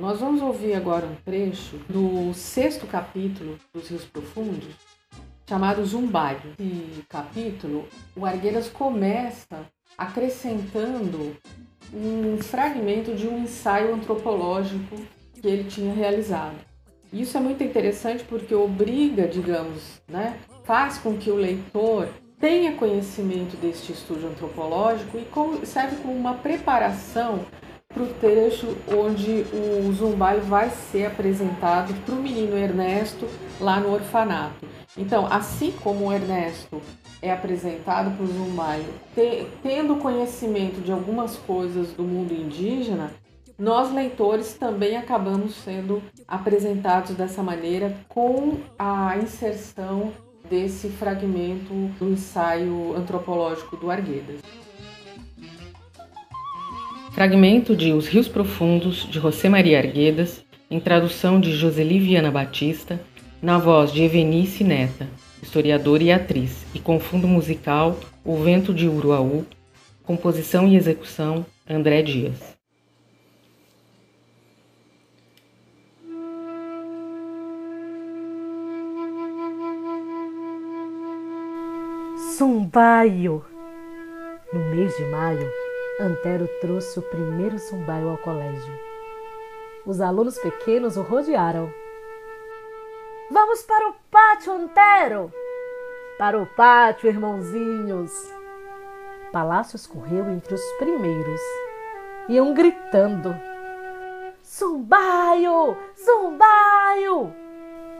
Nós 0.00 0.20
vamos 0.20 0.40
ouvir 0.40 0.74
agora 0.74 1.06
um 1.06 1.14
trecho 1.24 1.76
do 1.88 2.32
sexto 2.32 2.86
capítulo 2.86 3.58
dos 3.74 3.88
Rios 3.88 4.04
Profundos, 4.04 4.74
chamado 5.46 5.84
Zumbai. 5.84 6.38
Esse 6.58 7.04
capítulo, 7.08 7.86
o 8.16 8.24
Argueiras 8.24 8.68
começa 8.68 9.66
acrescentando 9.96 11.36
um 11.92 12.38
fragmento 12.38 13.14
de 13.14 13.28
um 13.28 13.42
ensaio 13.42 13.94
antropológico 13.94 14.96
que 15.42 15.48
ele 15.48 15.64
tinha 15.64 15.92
realizado. 15.92 16.54
Isso 17.12 17.36
é 17.36 17.40
muito 17.40 17.62
interessante 17.62 18.24
porque 18.24 18.54
obriga, 18.54 19.26
digamos, 19.26 20.00
né, 20.08 20.38
faz 20.64 20.96
com 20.96 21.18
que 21.18 21.30
o 21.30 21.34
leitor 21.34 22.08
tenha 22.40 22.72
conhecimento 22.72 23.56
deste 23.56 23.92
estudo 23.92 24.28
antropológico 24.28 25.18
e 25.18 25.66
serve 25.66 25.96
como 25.96 26.14
uma 26.14 26.34
preparação 26.34 27.40
para 27.92 28.02
o 28.02 28.14
trecho 28.14 28.74
onde 28.88 29.44
o 29.52 29.92
Zumbaio 29.92 30.40
vai 30.42 30.70
ser 30.70 31.06
apresentado 31.06 31.92
para 32.06 32.14
o 32.14 32.22
menino 32.22 32.56
Ernesto 32.56 33.28
lá 33.60 33.78
no 33.78 33.92
orfanato. 33.92 34.66
Então, 34.96 35.26
assim 35.26 35.72
como 35.82 36.06
o 36.06 36.12
Ernesto 36.12 36.80
é 37.20 37.30
apresentado 37.30 38.16
para 38.16 38.24
o 38.24 38.26
Zumbaio, 38.26 38.84
te, 39.14 39.46
tendo 39.62 39.96
conhecimento 39.96 40.80
de 40.80 40.90
algumas 40.90 41.36
coisas 41.36 41.92
do 41.92 42.02
mundo 42.02 42.32
indígena, 42.32 43.12
nós 43.62 43.94
leitores 43.94 44.54
também 44.54 44.96
acabamos 44.96 45.54
sendo 45.54 46.02
apresentados 46.26 47.14
dessa 47.14 47.44
maneira 47.44 47.96
com 48.08 48.56
a 48.76 49.16
inserção 49.16 50.12
desse 50.50 50.88
fragmento 50.88 51.72
do 51.96 52.10
ensaio 52.10 52.92
antropológico 52.96 53.76
do 53.76 53.88
Arguedas. 53.88 54.40
Fragmento 57.12 57.76
de 57.76 57.92
Os 57.92 58.08
Rios 58.08 58.26
Profundos, 58.26 59.06
de 59.08 59.20
José 59.20 59.48
Maria 59.48 59.78
Arguedas, 59.78 60.44
em 60.68 60.80
tradução 60.80 61.38
de 61.38 61.52
Joseli 61.52 62.00
Viana 62.00 62.32
Batista, 62.32 63.00
na 63.40 63.58
voz 63.58 63.92
de 63.92 64.02
Evenice 64.02 64.64
Neta, 64.64 65.06
historiadora 65.40 66.02
e 66.02 66.10
atriz, 66.10 66.66
e 66.74 66.80
com 66.80 66.98
fundo 66.98 67.28
musical 67.28 67.96
O 68.24 68.38
Vento 68.38 68.74
de 68.74 68.88
Uruaú, 68.88 69.46
composição 70.02 70.66
e 70.66 70.74
execução 70.74 71.46
André 71.70 72.02
Dias. 72.02 72.51
Zumbaio! 82.38 83.44
No 84.54 84.60
mês 84.70 84.96
de 84.96 85.04
maio, 85.04 85.52
Antero 86.00 86.48
trouxe 86.62 86.98
o 86.98 87.02
primeiro 87.02 87.58
zumbaio 87.58 88.08
ao 88.08 88.16
colégio. 88.16 88.72
Os 89.84 90.00
alunos 90.00 90.38
pequenos 90.38 90.96
o 90.96 91.02
rodearam. 91.02 91.70
Vamos 93.30 93.62
para 93.64 93.90
o 93.90 93.94
pátio, 94.10 94.52
Antero! 94.54 95.30
Para 96.16 96.40
o 96.40 96.46
pátio, 96.46 97.10
irmãozinhos! 97.10 98.12
Palácios 99.30 99.86
correu 99.86 100.30
entre 100.30 100.54
os 100.54 100.64
primeiros. 100.78 101.40
Iam 102.30 102.54
gritando: 102.54 103.36
Zumbaio! 104.42 105.76
Zumbaio! 106.02 107.34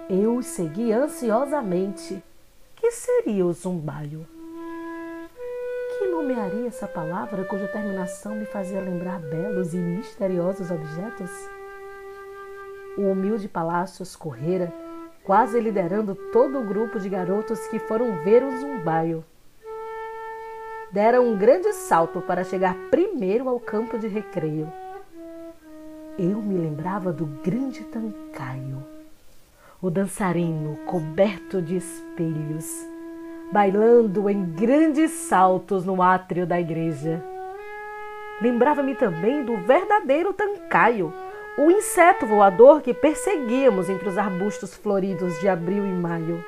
Eu 0.08 0.36
os 0.36 0.46
segui 0.46 0.90
ansiosamente. 0.90 2.22
Que 2.82 2.90
seria 2.90 3.46
o 3.46 3.52
zumbaio? 3.52 4.26
nomearia 6.10 6.66
essa 6.66 6.88
palavra 6.88 7.44
cuja 7.44 7.68
terminação 7.68 8.34
me 8.34 8.44
fazia 8.44 8.80
lembrar 8.80 9.20
belos 9.20 9.72
e 9.72 9.76
misteriosos 9.76 10.68
objetos? 10.68 11.30
O 12.98 13.02
humilde 13.02 13.48
Palácios 13.48 14.16
correra, 14.16 14.72
quase 15.22 15.60
liderando 15.60 16.16
todo 16.32 16.58
o 16.58 16.66
grupo 16.66 16.98
de 16.98 17.08
garotos 17.08 17.68
que 17.68 17.78
foram 17.78 18.24
ver 18.24 18.42
o 18.42 18.58
zumbaio. 18.58 19.24
Dera 20.90 21.20
um 21.20 21.38
grande 21.38 21.72
salto 21.72 22.20
para 22.20 22.42
chegar 22.42 22.74
primeiro 22.90 23.48
ao 23.48 23.60
campo 23.60 23.96
de 23.96 24.08
recreio. 24.08 24.72
Eu 26.18 26.42
me 26.42 26.58
lembrava 26.58 27.12
do 27.12 27.26
grande 27.26 27.84
Tancaio, 27.84 28.84
o 29.82 29.90
dançarino 29.90 30.76
coberto 30.86 31.60
de 31.60 31.76
espelhos 31.76 32.92
bailando 33.52 34.30
em 34.30 34.42
grandes 34.44 35.10
saltos 35.10 35.84
no 35.84 36.02
átrio 36.02 36.46
da 36.46 36.58
igreja. 36.58 37.22
Lembrava-me 38.40 38.94
também 38.94 39.44
do 39.44 39.58
verdadeiro 39.58 40.32
tancaio, 40.32 41.12
o 41.58 41.70
inseto 41.70 42.26
voador 42.26 42.80
que 42.80 42.94
perseguíamos 42.94 43.90
entre 43.90 44.08
os 44.08 44.16
arbustos 44.16 44.74
floridos 44.74 45.38
de 45.40 45.48
abril 45.48 45.84
e 45.84 45.90
maio. 45.90 46.42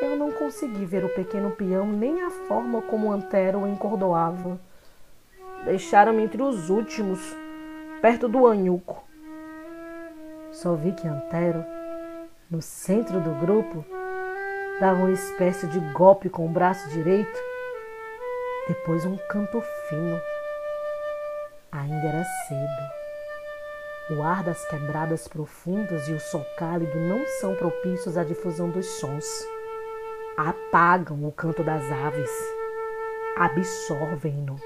Eu 0.00 0.16
não 0.16 0.32
consegui 0.32 0.86
ver 0.86 1.04
o 1.04 1.14
pequeno 1.14 1.50
peão 1.50 1.86
nem 1.86 2.22
a 2.22 2.30
forma 2.30 2.80
como 2.80 3.12
antero 3.12 3.58
o 3.58 3.68
encordoava. 3.68 4.58
Deixaram-me 5.66 6.22
entre 6.22 6.40
os 6.40 6.70
últimos, 6.70 7.36
perto 8.00 8.26
do 8.26 8.46
anhuco. 8.46 9.05
Só 10.62 10.74
vi 10.74 10.92
que 10.92 11.06
Antero, 11.06 11.62
no 12.50 12.62
centro 12.62 13.20
do 13.20 13.30
grupo, 13.34 13.84
dava 14.80 15.00
uma 15.00 15.10
espécie 15.10 15.66
de 15.66 15.78
golpe 15.92 16.30
com 16.30 16.46
o 16.46 16.48
braço 16.48 16.88
direito, 16.88 17.38
depois 18.66 19.04
um 19.04 19.18
canto 19.28 19.60
fino. 19.60 20.18
Ainda 21.70 22.06
era 22.08 22.24
cedo. 22.48 24.16
O 24.18 24.22
ar 24.22 24.42
das 24.44 24.64
quebradas 24.66 25.28
profundas 25.28 26.08
e 26.08 26.14
o 26.14 26.20
sol 26.20 26.46
cálido 26.56 26.98
não 27.00 27.22
são 27.38 27.54
propícios 27.54 28.16
à 28.16 28.24
difusão 28.24 28.70
dos 28.70 28.86
sons. 28.98 29.26
Apagam 30.38 31.22
o 31.22 31.32
canto 31.32 31.62
das 31.62 31.84
aves, 31.92 32.30
absorvem-no. 33.36 34.58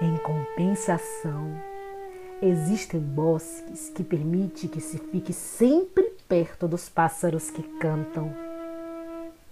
Em 0.00 0.16
compensação, 0.18 1.73
existem 2.42 3.00
bosques 3.00 3.90
que 3.90 4.02
permitem 4.02 4.68
que 4.68 4.80
se 4.80 4.98
fique 4.98 5.32
sempre 5.32 6.12
perto 6.28 6.66
dos 6.66 6.88
pássaros 6.88 7.50
que 7.50 7.62
cantam. 7.78 8.34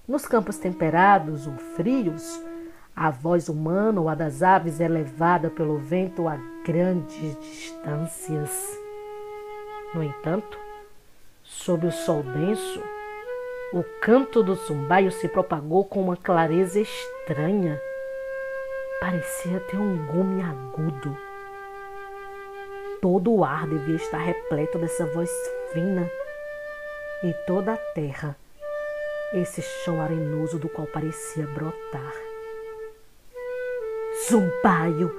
Nos 0.07 0.27
campos 0.27 0.59
temperados 0.59 1.47
ou 1.47 1.55
frios, 1.77 2.41
a 2.95 3.11
voz 3.11 3.49
humana 3.49 4.01
ou 4.01 4.09
a 4.09 4.15
das 4.15 4.43
aves 4.43 4.81
é 4.81 4.89
levada 4.89 5.49
pelo 5.49 5.79
vento 5.79 6.29
a 6.29 6.37
grandes 6.65 7.39
distâncias. 7.41 8.79
No 9.95 10.03
entanto, 10.03 10.59
sob 11.43 11.87
o 11.87 11.93
sol 11.93 12.23
denso, 12.23 12.83
o 13.73 13.83
canto 14.01 14.43
do 14.43 14.55
zumbaio 14.55 15.11
se 15.11 15.29
propagou 15.29 15.85
com 15.85 16.03
uma 16.03 16.17
clareza 16.17 16.81
estranha. 16.81 17.81
Parecia 19.01 19.61
ter 19.61 19.79
um 19.79 20.07
gume 20.07 20.43
agudo. 20.43 21.17
Todo 23.03 23.33
o 23.33 23.45
ar 23.45 23.67
devia 23.67 23.97
estar 23.97 24.19
repleto 24.19 24.79
dessa 24.79 25.05
voz 25.05 25.29
fina 25.73 26.09
e 27.25 27.35
toda 27.49 27.73
a 27.73 27.77
terra 27.77 28.37
esse 29.35 29.61
chão 29.61 30.01
arenoso 30.01 30.57
do 30.57 30.69
qual 30.69 30.87
parecia 30.87 31.45
brotar. 31.49 32.15
Zumbaio, 34.29 35.13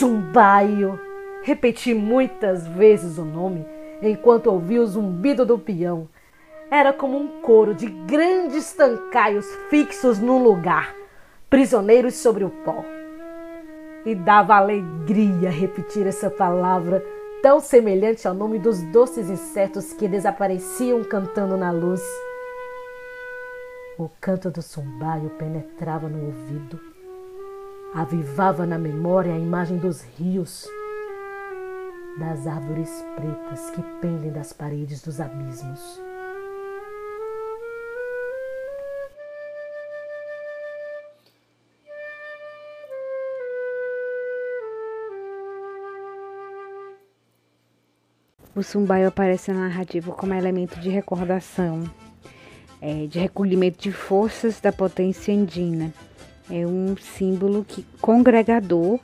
Zumbaio! 0.00 0.98
Repeti 1.44 1.94
muitas 1.94 2.66
vezes 2.66 3.18
o 3.18 3.24
nome 3.24 3.64
enquanto 4.02 4.48
ouvi 4.48 4.80
o 4.80 4.86
zumbido 4.88 5.46
do 5.46 5.60
peão. 5.60 6.08
Era 6.68 6.92
como 6.92 7.16
um 7.16 7.40
coro 7.40 7.72
de 7.72 7.86
grandes 7.86 8.72
tancaios 8.72 9.46
fixos 9.70 10.18
num 10.18 10.42
lugar, 10.42 10.92
prisioneiros 11.48 12.16
sobre 12.16 12.42
o 12.42 12.50
pó. 12.50 12.84
E 14.04 14.12
dava 14.16 14.56
alegria 14.56 15.50
repetir 15.50 16.04
essa 16.04 16.28
palavra 16.28 17.00
tão 17.42 17.60
semelhante 17.60 18.26
ao 18.26 18.34
nome 18.34 18.58
dos 18.58 18.82
doces 18.92 19.28
insetos 19.30 19.92
que 19.92 20.08
desapareciam 20.08 21.04
cantando 21.04 21.56
na 21.56 21.70
luz. 21.70 22.02
O 23.98 24.08
canto 24.20 24.50
do 24.50 24.62
sumbaio 24.62 25.30
penetrava 25.30 26.08
no 26.08 26.26
ouvido, 26.26 26.80
avivava 27.94 28.64
na 28.64 28.78
memória 28.78 29.32
a 29.32 29.38
imagem 29.38 29.76
dos 29.76 30.02
rios, 30.16 30.68
das 32.18 32.46
árvores 32.46 33.04
pretas 33.16 33.70
que 33.70 33.82
pendem 34.00 34.32
das 34.32 34.52
paredes 34.52 35.02
dos 35.02 35.20
abismos. 35.20 36.07
O 48.58 48.62
sumbaio 48.64 49.06
aparece 49.06 49.52
na 49.52 49.68
narrativa 49.68 50.10
como 50.10 50.34
elemento 50.34 50.80
de 50.80 50.88
recordação, 50.88 51.84
é, 52.82 53.06
de 53.06 53.16
recolhimento 53.16 53.80
de 53.80 53.92
forças 53.92 54.60
da 54.60 54.72
potência 54.72 55.32
andina. 55.32 55.94
É 56.50 56.66
um 56.66 56.96
símbolo 56.96 57.64
que 57.64 57.86
congregador 58.00 58.98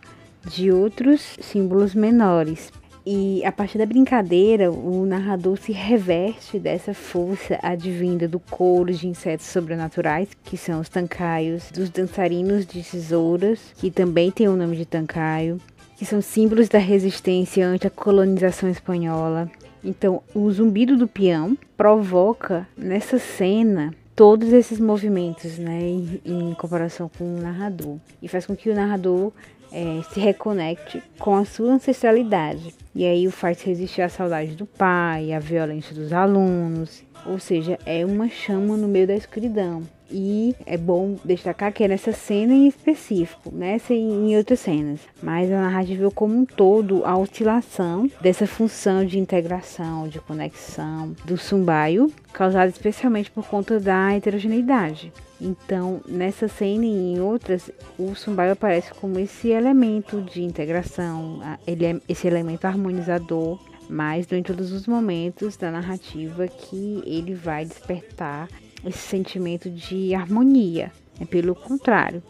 de 0.44 0.72
outros 0.72 1.36
símbolos 1.40 1.94
menores. 1.94 2.72
E 3.06 3.44
a 3.44 3.52
partir 3.52 3.78
da 3.78 3.86
brincadeira, 3.86 4.72
o 4.72 5.06
narrador 5.06 5.56
se 5.56 5.70
reveste 5.70 6.58
dessa 6.58 6.92
força 6.92 7.56
advinda 7.62 8.26
do 8.26 8.40
couro 8.40 8.92
de 8.92 9.06
insetos 9.06 9.46
sobrenaturais, 9.46 10.30
que 10.42 10.56
são 10.56 10.80
os 10.80 10.88
tancaios, 10.88 11.70
dos 11.70 11.90
dançarinos 11.90 12.66
de 12.66 12.82
tesouras, 12.82 13.60
que 13.76 13.88
também 13.88 14.32
tem 14.32 14.48
o 14.48 14.56
nome 14.56 14.76
de 14.76 14.84
tancaio, 14.84 15.60
que 16.04 16.10
são 16.10 16.20
símbolos 16.20 16.68
da 16.68 16.78
resistência 16.78 17.66
ante 17.66 17.86
a 17.86 17.90
colonização 17.90 18.68
espanhola, 18.68 19.50
Então, 19.82 20.22
o 20.34 20.50
zumbido 20.50 20.98
do 20.98 21.08
peão 21.08 21.56
provoca 21.78 22.68
nessa 22.76 23.18
cena 23.18 23.94
todos 24.14 24.52
esses 24.52 24.78
movimentos, 24.78 25.58
né, 25.58 25.80
em, 25.80 26.20
em 26.24 26.54
comparação 26.54 27.10
com 27.18 27.24
o 27.24 27.40
narrador, 27.40 27.96
e 28.22 28.28
faz 28.28 28.44
com 28.44 28.54
que 28.54 28.68
o 28.68 28.74
narrador 28.74 29.32
é, 29.72 30.02
se 30.12 30.20
reconecte 30.20 31.02
com 31.18 31.36
a 31.36 31.44
sua 31.46 31.72
ancestralidade. 31.72 32.74
E 32.94 33.06
aí 33.06 33.26
o 33.26 33.30
faz 33.30 33.62
resistir 33.62 34.02
à 34.02 34.08
saudade 34.10 34.54
do 34.54 34.66
pai, 34.66 35.32
à 35.32 35.38
violência 35.38 35.94
dos 35.94 36.12
alunos, 36.12 37.02
ou 37.26 37.38
seja, 37.38 37.78
é 37.86 38.04
uma 38.04 38.28
chama 38.28 38.76
no 38.76 38.88
meio 38.88 39.06
da 39.06 39.14
escuridão. 39.14 39.82
E 40.16 40.54
é 40.64 40.76
bom 40.76 41.16
destacar 41.24 41.72
que 41.72 41.82
é 41.82 41.88
nessa 41.88 42.12
cena 42.12 42.54
em 42.54 42.68
específico, 42.68 43.50
nessa 43.52 43.92
e 43.92 43.98
em 43.98 44.36
outras 44.36 44.60
cenas, 44.60 45.00
mas 45.20 45.50
a 45.50 45.60
narrativa 45.60 46.08
como 46.12 46.38
um 46.38 46.44
todo, 46.44 47.04
a 47.04 47.18
oscilação 47.18 48.08
dessa 48.20 48.46
função 48.46 49.04
de 49.04 49.18
integração, 49.18 50.06
de 50.06 50.20
conexão 50.20 51.16
do 51.24 51.36
sumbaio, 51.36 52.12
causada 52.32 52.68
especialmente 52.68 53.28
por 53.28 53.44
conta 53.44 53.80
da 53.80 54.12
heterogeneidade. 54.12 55.12
Então, 55.40 56.00
nessa 56.06 56.46
cena 56.46 56.84
e 56.84 57.14
em 57.14 57.20
outras, 57.20 57.68
o 57.98 58.14
sumbaio 58.14 58.52
aparece 58.52 58.94
como 58.94 59.18
esse 59.18 59.48
elemento 59.48 60.22
de 60.22 60.44
integração, 60.44 61.40
é 61.66 62.00
esse 62.08 62.28
elemento 62.28 62.66
harmonizador 62.66 63.58
mas 63.88 64.30
em 64.32 64.42
todos 64.42 64.72
os 64.72 64.86
momentos 64.86 65.58
da 65.58 65.70
narrativa 65.70 66.48
que 66.48 67.02
ele 67.04 67.34
vai 67.34 67.66
despertar 67.66 68.48
esse 68.84 68.98
sentimento 68.98 69.70
de 69.70 70.14
harmonia. 70.14 70.92
É 71.20 71.24
pelo 71.24 71.54
contrário, 71.54 72.22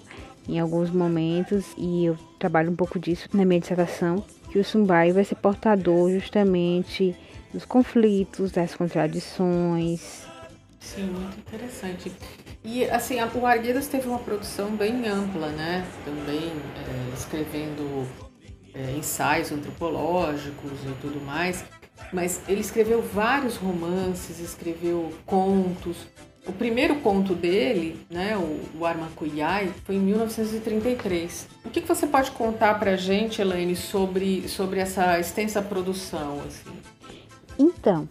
em 0.49 0.61
alguns 0.61 0.91
momentos, 0.91 1.65
e 1.77 2.07
eu 2.07 2.19
trabalho 2.39 2.71
um 2.71 2.77
pouco 2.77 2.99
disso 2.99 3.29
na 3.33 3.45
minha 3.45 3.61
dissertação, 3.61 4.25
que 4.51 4.59
o 4.59 4.65
Sumbai 4.65 5.13
vai 5.13 5.25
ser 5.25 5.37
portador 5.37 6.11
justamente 6.11 7.17
dos 7.53 7.65
conflitos, 7.65 8.51
das 8.51 8.75
contradições. 8.75 10.27
Sim, 10.81 11.07
muito 11.07 11.39
interessante. 11.39 12.13
E 12.63 12.85
assim, 12.85 13.17
o 13.35 13.47
Arguedas 13.47 13.89
teve 13.89 14.09
uma 14.09 14.19
produção 14.19 14.71
bem 14.77 15.07
ampla, 15.09 15.49
né? 15.49 15.87
Também 16.05 16.41
é, 16.49 17.15
escrevendo 17.15 18.07
é, 18.75 18.93
ensaios 18.93 19.51
antropológicos 19.53 20.73
e 20.85 21.01
tudo 21.01 21.21
mais. 21.25 21.65
Mas 22.13 22.41
ele 22.49 22.61
escreveu 22.61 23.01
vários 23.01 23.57
romances, 23.57 24.41
escreveu 24.41 25.13
contos. 25.25 25.97
O 26.47 26.53
primeiro 26.53 26.97
conto 26.97 27.35
dele, 27.35 27.97
né, 28.11 28.37
o, 28.37 28.61
o 28.79 28.87
foi 29.85 29.95
em 29.95 30.01
1933. 30.01 31.49
O 31.65 31.71
que, 31.71 31.81
que 31.81 31.89
você 31.89 32.07
pode 32.07 32.31
contar 32.33 32.79
para 32.79 32.93
a 32.93 32.97
gente, 32.97 33.41
Elaine, 33.41 33.75
sobre, 33.75 34.47
sobre 34.49 34.81
essa 34.81 35.19
extensa 35.19 35.63
produção? 35.63 36.41
Assim? 36.47 36.77
Então, 37.59 38.09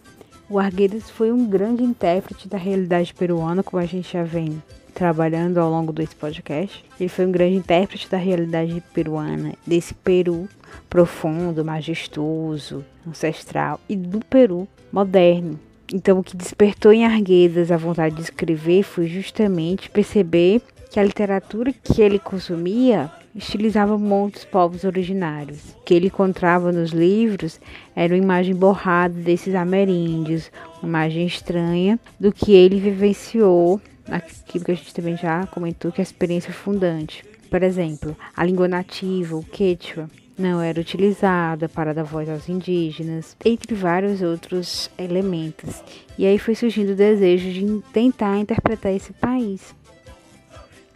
o 0.50 0.58
Arguedas 0.58 1.10
foi 1.10 1.32
um 1.32 1.46
grande 1.46 1.84
intérprete 1.84 2.48
da 2.48 2.58
realidade 2.58 3.14
peruana, 3.14 3.62
como 3.62 3.82
a 3.82 3.86
gente 3.86 4.14
já 4.14 4.24
vem 4.24 4.62
trabalhando 4.94 5.60
ao 5.60 5.70
longo 5.70 5.92
desse 5.92 6.16
podcast. 6.16 6.84
Ele 7.00 7.10
foi 7.10 7.26
um 7.26 7.32
grande 7.32 7.56
intérprete 7.56 8.10
da 8.10 8.18
realidade 8.18 8.82
peruana, 8.94 9.54
desse 9.66 9.94
Peru 9.94 10.48
profundo, 10.90 11.64
majestoso, 11.64 12.84
ancestral 13.08 13.80
e 13.88 13.96
do 13.96 14.20
Peru 14.26 14.68
moderno. 14.92 15.60
Então, 15.96 16.18
o 16.18 16.24
que 16.24 16.36
despertou 16.36 16.92
em 16.92 17.06
Arguedas 17.06 17.72
a 17.72 17.78
vontade 17.78 18.16
de 18.16 18.24
escrever 18.24 18.82
foi 18.82 19.06
justamente 19.06 19.92
perceber 19.92 20.60
que 20.90 21.00
a 21.00 21.04
literatura 21.04 21.72
que 21.72 22.02
ele 22.02 22.18
consumia 22.18 23.12
estilizava 23.36 23.96
muitos 23.96 24.44
povos 24.44 24.86
originários. 24.86 25.60
O 25.76 25.84
que 25.84 25.94
ele 25.94 26.08
encontrava 26.08 26.72
nos 26.72 26.90
livros 26.90 27.62
era 27.96 28.16
uma 28.16 28.24
imagem 28.24 28.56
borrada 28.56 29.14
desses 29.14 29.54
ameríndios, 29.54 30.52
uma 30.82 30.90
imagem 30.90 31.28
estranha 31.28 32.00
do 32.20 32.32
que 32.32 32.54
ele 32.54 32.80
vivenciou 32.80 33.80
aquilo 34.10 34.66
que 34.66 34.72
a 34.72 34.76
gente 34.76 34.96
também 34.96 35.16
já 35.16 35.46
comentou, 35.46 35.92
que 35.92 36.02
é 36.02 36.02
a 36.02 36.10
experiência 36.10 36.52
fundante. 36.52 37.24
Por 37.52 37.62
exemplo, 37.62 38.18
a 38.36 38.44
língua 38.44 38.68
nativa, 38.68 39.36
o 39.36 39.44
quechua, 39.44 40.10
não 40.38 40.62
era 40.62 40.80
utilizada 40.80 41.70
para 41.70 41.94
dar 41.94 42.04
voz 42.04 42.30
aos 42.30 42.50
indígenas, 42.50 43.36
entre 43.44 43.76
vários 43.76 44.22
outros 44.22 44.90
elementos. 44.98 45.84
E 46.18 46.26
aí 46.26 46.40
foi 46.40 46.56
surgindo 46.56 46.94
o 46.94 46.96
desejo 46.96 47.52
de 47.52 47.84
tentar 47.92 48.38
interpretar 48.38 48.94
esse 48.94 49.14
país. 49.14 49.76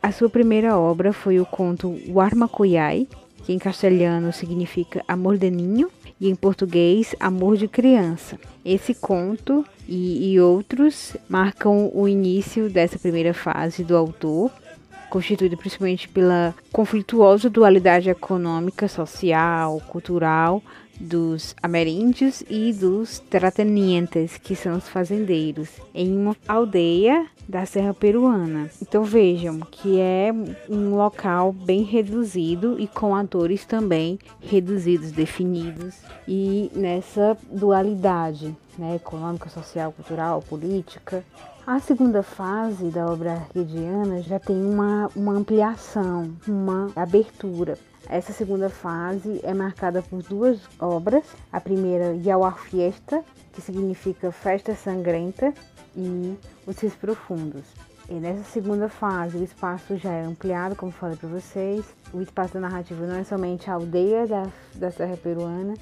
A 0.02 0.12
sua 0.12 0.30
primeira 0.30 0.78
obra 0.78 1.12
foi 1.12 1.40
o 1.40 1.46
conto 1.46 2.00
Warmacuyai, 2.08 3.08
que 3.44 3.54
em 3.54 3.60
castelhano 3.60 4.32
significa 4.32 5.04
amor 5.08 5.38
de 5.38 5.50
ninho 5.50 5.90
e 6.20 6.30
em 6.30 6.36
português 6.36 7.16
amor 7.20 7.58
de 7.58 7.68
criança. 7.68 8.40
Esse 8.64 8.94
conto 8.94 9.66
e, 9.88 10.34
e 10.34 10.40
outros 10.40 11.16
marcam 11.30 11.92
o 11.94 12.08
início 12.08 12.70
dessa 12.70 13.00
primeira 13.00 13.34
fase 13.34 13.84
do 13.84 13.96
autor, 13.96 14.52
constituído 15.10 15.58
principalmente 15.58 16.08
pela 16.08 16.54
conflituosa 16.72 17.50
dualidade 17.50 18.10
econômica, 18.10 18.88
social, 18.88 19.82
cultural 19.88 20.62
dos 21.00 21.56
ameríndios 21.62 22.44
e 22.50 22.74
dos 22.74 23.20
terratenientes, 23.20 24.38
que 24.38 24.56
são 24.56 24.78
os 24.78 24.90
fazendeiros, 24.90 25.70
em 25.94 26.16
uma 26.16 26.36
aldeia 26.48 27.28
da 27.48 27.66
Serra 27.66 27.94
Peruana. 27.94 28.70
Então 28.82 29.04
vejam 29.04 29.60
que 29.60 30.00
é 30.00 30.32
um 30.70 30.96
local 30.96 31.54
bem 31.54 31.84
reduzido 31.84 32.80
e 32.80 32.88
com 32.88 33.16
atores 33.16 33.66
também 33.66 34.20
reduzidos, 34.42 35.12
definidos 35.12 35.96
e 36.28 36.72
nessa 36.76 37.38
dualidade, 37.50 38.56
né, 38.78 38.96
econômica, 38.96 39.50
social, 39.50 39.92
cultural, 39.92 40.42
política. 40.42 41.24
A 41.68 41.82
segunda 41.82 42.24
fase 42.24 42.86
da 42.86 43.06
obra 43.08 43.34
arquediana 43.34 44.22
já 44.22 44.40
tem 44.40 44.56
uma, 44.56 45.12
uma 45.14 45.34
ampliação, 45.34 46.34
uma 46.48 46.90
abertura. 46.96 47.78
Essa 48.08 48.32
segunda 48.32 48.70
fase 48.70 49.42
é 49.44 49.54
marcada 49.54 50.02
por 50.02 50.24
duas 50.24 50.62
obras. 50.80 51.26
A 51.52 51.60
primeira, 51.60 52.16
Yawar 52.26 52.58
Fiesta, 52.58 53.22
que 53.52 53.62
significa 53.62 54.32
Festa 54.32 54.76
Sangrenta, 54.76 55.54
e 55.94 56.38
Os 56.66 56.80
Rios 56.80 56.96
Profundos. 56.96 57.66
E 58.10 58.14
nessa 58.14 58.46
segunda 58.46 58.88
fase, 58.88 59.36
o 59.36 59.44
espaço 59.44 59.98
já 59.98 60.14
é 60.14 60.24
ampliado, 60.24 60.74
como 60.74 60.90
falei 60.94 61.18
para 61.18 61.28
vocês. 61.28 61.84
O 62.14 62.22
espaço 62.22 62.54
da 62.54 62.62
narrativa 62.62 63.06
não 63.06 63.18
é 63.18 63.26
somente 63.26 63.70
a 63.70 63.74
aldeia 63.74 64.26
da, 64.26 64.48
da 64.74 64.90
Serra 64.90 65.18
Peruana, 65.18 65.74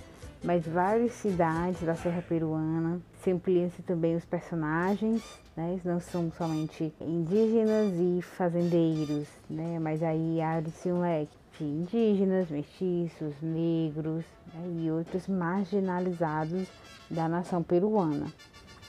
mas 0.46 0.66
várias 0.66 1.12
cidades 1.14 1.82
da 1.82 1.96
Serra 1.96 2.22
Peruana. 2.22 3.02
Se 3.24 3.32
ampliam-se 3.32 3.82
também 3.82 4.16
os 4.16 4.24
personagens, 4.24 5.24
né? 5.58 5.80
Não 5.84 6.00
são 6.00 6.32
somente 6.32 6.94
indígenas 7.02 7.92
e 7.96 8.22
fazendeiros, 8.22 9.28
né? 9.50 9.80
Mas 9.80 10.04
aí 10.04 10.40
abre-se 10.40 10.92
um 10.92 11.02
leque 11.02 11.36
de 11.58 11.64
indígenas, 11.64 12.50
mestiços, 12.50 13.34
negros 13.42 14.24
né? 14.54 14.84
e 14.84 14.92
outros 14.92 15.28
marginalizados 15.28 16.68
da 17.10 17.28
nação 17.28 17.64
peruana. 17.64 18.28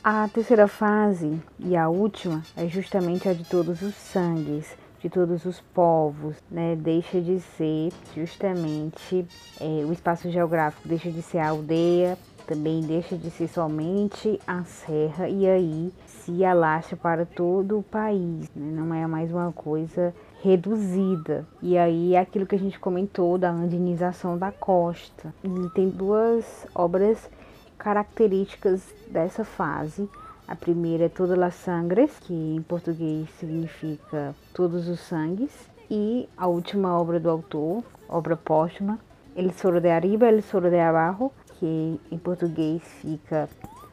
A 0.05 0.29
terceira 0.29 0.69
fase 0.69 1.41
e 1.59 1.75
a 1.75 1.89
última 1.89 2.43
é 2.55 2.69
justamente 2.69 3.29
a 3.29 3.33
de 3.33 3.45
todos 3.45 3.81
os 3.83 3.95
sangues, 3.95 4.77
de 5.07 5.11
todos 5.11 5.45
os 5.45 5.61
povos, 5.61 6.37
né? 6.51 6.75
Deixa 6.75 7.21
de 7.21 7.39
ser 7.39 7.93
justamente 8.15 9.25
é, 9.61 9.85
o 9.85 9.93
espaço 9.93 10.29
geográfico, 10.31 10.89
deixa 10.89 11.11
de 11.11 11.23
ser 11.23 11.39
a 11.39 11.51
aldeia, 11.51 12.19
também 12.45 12.81
deixa 12.81 13.17
de 13.17 13.31
ser 13.31 13.49
somente 13.49 14.41
a 14.47 14.65
serra 14.65 15.29
e 15.29 15.49
aí 15.49 15.93
se 16.07 16.45
alastra 16.45 16.97
para 16.97 17.25
todo 17.25 17.79
o 17.79 17.83
país, 17.83 18.51
né? 18.55 18.73
não 18.73 18.93
é 18.93 19.07
mais 19.07 19.31
uma 19.31 19.53
coisa 19.53 20.13
reduzida. 20.43 21.47
E 21.63 21.79
aí 21.79 22.15
é 22.15 22.21
aquilo 22.21 22.47
que 22.47 22.57
a 22.57 22.59
gente 22.59 22.79
comentou 22.79 23.39
da 23.39 23.51
andinização 23.51 24.37
da 24.37 24.51
costa. 24.51 25.33
Ele 25.43 25.71
tem 25.71 25.89
duas 25.89 26.67
obras 26.75 27.31
características 27.79 28.83
dessa 29.09 29.45
fase. 29.45 30.09
A 30.49 30.55
primeira 30.55 31.07
é 31.07 31.09
Todas 31.09 31.37
las 31.37 31.57
Sangres, 31.57 32.21
que 32.21 32.33
em 32.33 32.63
português 32.63 33.29
significa 33.41 34.33
Todos 34.55 34.87
os 34.87 35.01
Sangues. 35.01 35.51
E 35.91 36.29
a 36.37 36.47
última 36.47 36.97
obra 36.97 37.19
do 37.19 37.29
autor, 37.29 37.83
obra 38.09 38.37
póstuma, 38.37 39.01
El 39.35 39.53
Soro 39.53 39.81
de 39.81 39.91
Arriba, 39.91 40.29
El 40.29 40.43
Soro 40.43 40.71
de 40.71 40.79
Abajo, 40.79 41.33
que 41.59 42.01
em 42.11 42.19
português 42.19 42.81
fica 43.01 43.49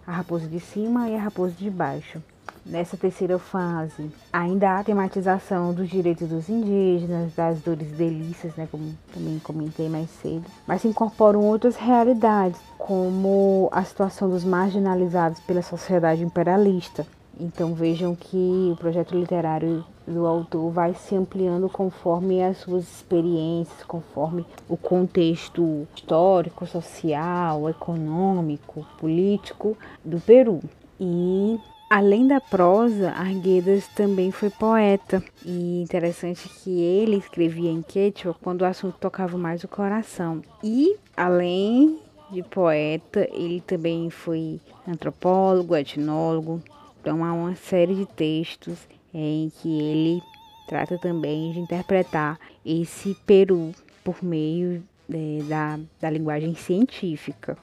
A 0.05 0.11
Raposa 0.11 0.47
de 0.47 0.59
Cima 0.59 1.09
e 1.09 1.15
A 1.15 1.21
Raposa 1.21 1.55
de 1.55 1.71
Baixo. 1.71 2.21
Nessa 2.66 2.95
terceira 2.95 3.38
fase, 3.38 4.09
ainda 4.32 4.72
há 4.72 4.80
a 4.80 4.84
tematização 4.84 5.74
dos 5.74 5.89
direitos 5.89 6.30
dos 6.30 6.47
indígenas, 6.47 7.34
das 7.36 7.59
dores 7.59 7.89
e 7.91 7.95
delícias, 7.95 8.55
né, 8.55 8.68
como 8.72 8.93
também 9.14 9.38
comentei 9.39 9.89
mais 9.89 10.09
cedo, 10.09 10.45
mas 10.66 10.82
se 10.82 10.88
incorporam 10.88 11.41
outras 11.41 11.76
realidades, 11.76 12.59
como 12.78 13.68
a 13.72 13.84
situação 13.84 14.30
dos 14.30 14.45
marginalizados 14.45 15.41
pela 15.41 15.61
sociedade 15.61 16.24
imperialista. 16.24 17.05
Então 17.39 17.74
vejam 17.74 18.16
que 18.16 18.70
o 18.72 18.76
projeto 18.78 19.18
literário 19.18 19.84
do 20.07 20.26
autor 20.26 20.72
vai 20.72 20.93
se 20.93 21.16
ampliando 21.16 21.68
conforme 21.68 22.43
as 22.43 22.57
suas 22.57 22.84
experiências, 22.84 23.84
conforme 23.84 24.45
o 24.70 24.78
contexto 24.78 25.88
histórico, 25.95 26.66
social, 26.68 27.70
econômico, 27.70 28.86
político 28.99 29.76
do 30.05 30.20
Peru. 30.20 30.59
E 30.99 31.59
Além 31.95 32.25
da 32.25 32.41
prosa, 32.41 33.11
Arguedas 33.11 33.87
também 33.89 34.31
foi 34.31 34.49
poeta. 34.49 35.23
E 35.45 35.83
interessante 35.83 36.49
que 36.49 36.81
ele 36.81 37.17
escrevia 37.17 37.69
em 37.69 37.83
quechua 37.83 38.33
quando 38.41 38.63
o 38.63 38.65
assunto 38.65 38.97
tocava 38.97 39.37
mais 39.37 39.63
o 39.63 39.67
coração. 39.67 40.41
E 40.63 40.95
além 41.15 41.99
de 42.31 42.41
poeta, 42.41 43.29
ele 43.31 43.61
também 43.61 44.09
foi 44.09 44.59
antropólogo, 44.87 45.75
etnólogo. 45.75 46.63
Então 46.99 47.23
há 47.23 47.31
uma 47.31 47.53
série 47.53 47.93
de 47.93 48.07
textos 48.07 48.87
em 49.13 49.51
que 49.61 49.69
ele 49.79 50.19
trata 50.67 50.97
também 50.97 51.51
de 51.51 51.59
interpretar 51.59 52.39
esse 52.65 53.15
Peru 53.23 53.71
por 54.03 54.23
meio 54.23 54.83
é, 55.13 55.43
da, 55.43 55.79
da 56.01 56.09
linguagem 56.09 56.55
científica. 56.55 57.55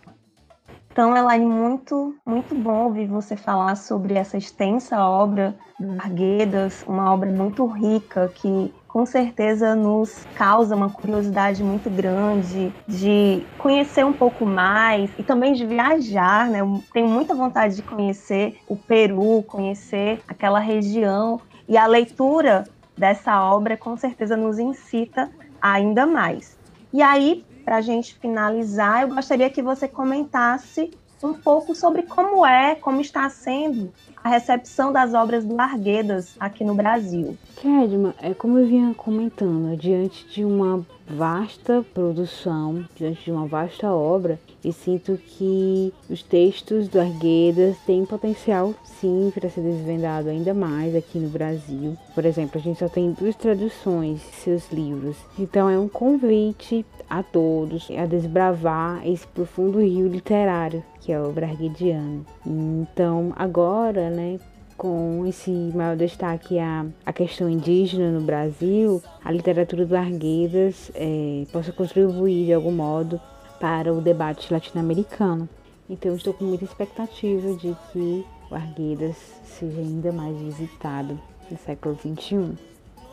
Então, 0.92 1.16
Elaine, 1.16 1.46
muito, 1.46 2.16
muito 2.26 2.52
bom 2.52 2.86
ouvir 2.86 3.06
você 3.06 3.36
falar 3.36 3.76
sobre 3.76 4.14
essa 4.14 4.36
extensa 4.36 4.98
obra 4.98 5.54
do 5.78 5.92
Arguedas, 6.02 6.84
uma 6.86 7.12
obra 7.12 7.30
muito 7.30 7.64
rica 7.64 8.28
que 8.34 8.74
com 8.88 9.06
certeza 9.06 9.76
nos 9.76 10.26
causa 10.34 10.74
uma 10.74 10.90
curiosidade 10.90 11.62
muito 11.62 11.88
grande 11.88 12.72
de 12.88 13.46
conhecer 13.56 14.04
um 14.04 14.12
pouco 14.12 14.44
mais 14.44 15.12
e 15.16 15.22
também 15.22 15.52
de 15.52 15.64
viajar, 15.64 16.48
né? 16.48 16.60
Eu 16.60 16.82
tenho 16.92 17.06
muita 17.06 17.36
vontade 17.36 17.76
de 17.76 17.82
conhecer 17.82 18.58
o 18.66 18.76
Peru, 18.76 19.44
conhecer 19.44 20.20
aquela 20.26 20.58
região 20.58 21.40
e 21.68 21.78
a 21.78 21.86
leitura 21.86 22.64
dessa 22.98 23.40
obra 23.40 23.76
com 23.76 23.96
certeza 23.96 24.36
nos 24.36 24.58
incita 24.58 25.30
ainda 25.62 26.04
mais. 26.04 26.58
E 26.92 27.00
aí, 27.00 27.44
para 27.70 27.76
a 27.76 27.80
gente 27.80 28.16
finalizar, 28.16 29.02
eu 29.02 29.14
gostaria 29.14 29.48
que 29.48 29.62
você 29.62 29.86
comentasse 29.86 30.90
um 31.22 31.32
pouco 31.32 31.72
sobre 31.72 32.02
como 32.02 32.44
é, 32.44 32.74
como 32.74 33.00
está 33.00 33.30
sendo 33.30 33.92
a 34.22 34.28
recepção 34.28 34.92
das 34.92 35.14
obras 35.14 35.44
do 35.44 35.58
Arguedas 35.60 36.36
aqui 36.38 36.64
no 36.64 36.74
Brasil. 36.74 37.36
Kedma, 37.56 38.14
é 38.20 38.34
como 38.34 38.58
eu 38.58 38.66
vinha 38.66 38.94
comentando, 38.94 39.76
diante 39.76 40.26
de 40.28 40.44
uma 40.44 40.84
vasta 41.08 41.84
produção, 41.94 42.84
diante 42.94 43.24
de 43.24 43.32
uma 43.32 43.46
vasta 43.46 43.90
obra, 43.90 44.38
e 44.62 44.72
sinto 44.72 45.16
que 45.16 45.92
os 46.08 46.22
textos 46.22 46.86
do 46.86 47.00
Arguedas 47.00 47.76
têm 47.86 48.04
potencial 48.04 48.74
sim 48.84 49.32
para 49.34 49.48
ser 49.48 49.62
desvendado 49.62 50.28
ainda 50.28 50.52
mais 50.52 50.94
aqui 50.94 51.18
no 51.18 51.28
Brasil. 51.28 51.96
Por 52.14 52.24
exemplo, 52.24 52.60
a 52.60 52.62
gente 52.62 52.78
só 52.78 52.88
tem 52.88 53.12
duas 53.12 53.34
traduções 53.34 54.20
de 54.20 54.36
seus 54.36 54.70
livros, 54.70 55.16
então 55.38 55.68
é 55.68 55.78
um 55.78 55.88
convite 55.88 56.84
a 57.08 57.22
todos 57.22 57.88
a 57.90 58.06
desbravar 58.06 59.06
esse 59.06 59.26
profundo 59.26 59.80
rio 59.80 60.06
literário 60.06 60.84
que 61.10 61.14
é 61.14 61.20
o 61.20 61.34
Arguediano. 61.44 62.24
Então, 62.46 63.32
agora, 63.34 64.10
né, 64.10 64.38
com 64.76 65.26
esse 65.26 65.50
maior 65.50 65.96
destaque 65.96 66.56
a 66.60 67.12
questão 67.12 67.50
indígena 67.50 68.12
no 68.12 68.20
Brasil, 68.20 69.02
a 69.24 69.32
literatura 69.32 69.84
do 69.84 69.96
Arguedas 69.96 70.92
é, 70.94 71.44
possa 71.50 71.72
contribuir 71.72 72.46
de 72.46 72.52
algum 72.52 72.70
modo 72.70 73.20
para 73.58 73.92
o 73.92 74.00
debate 74.00 74.52
latino-americano. 74.52 75.48
Então, 75.88 76.14
estou 76.14 76.32
com 76.32 76.44
muita 76.44 76.62
expectativa 76.62 77.54
de 77.54 77.76
que 77.92 78.24
o 78.48 78.54
Arguedas 78.54 79.16
seja 79.42 79.80
ainda 79.80 80.12
mais 80.12 80.36
visitado 80.38 81.18
no 81.50 81.58
século 81.58 81.96
XXI. 81.96 82.56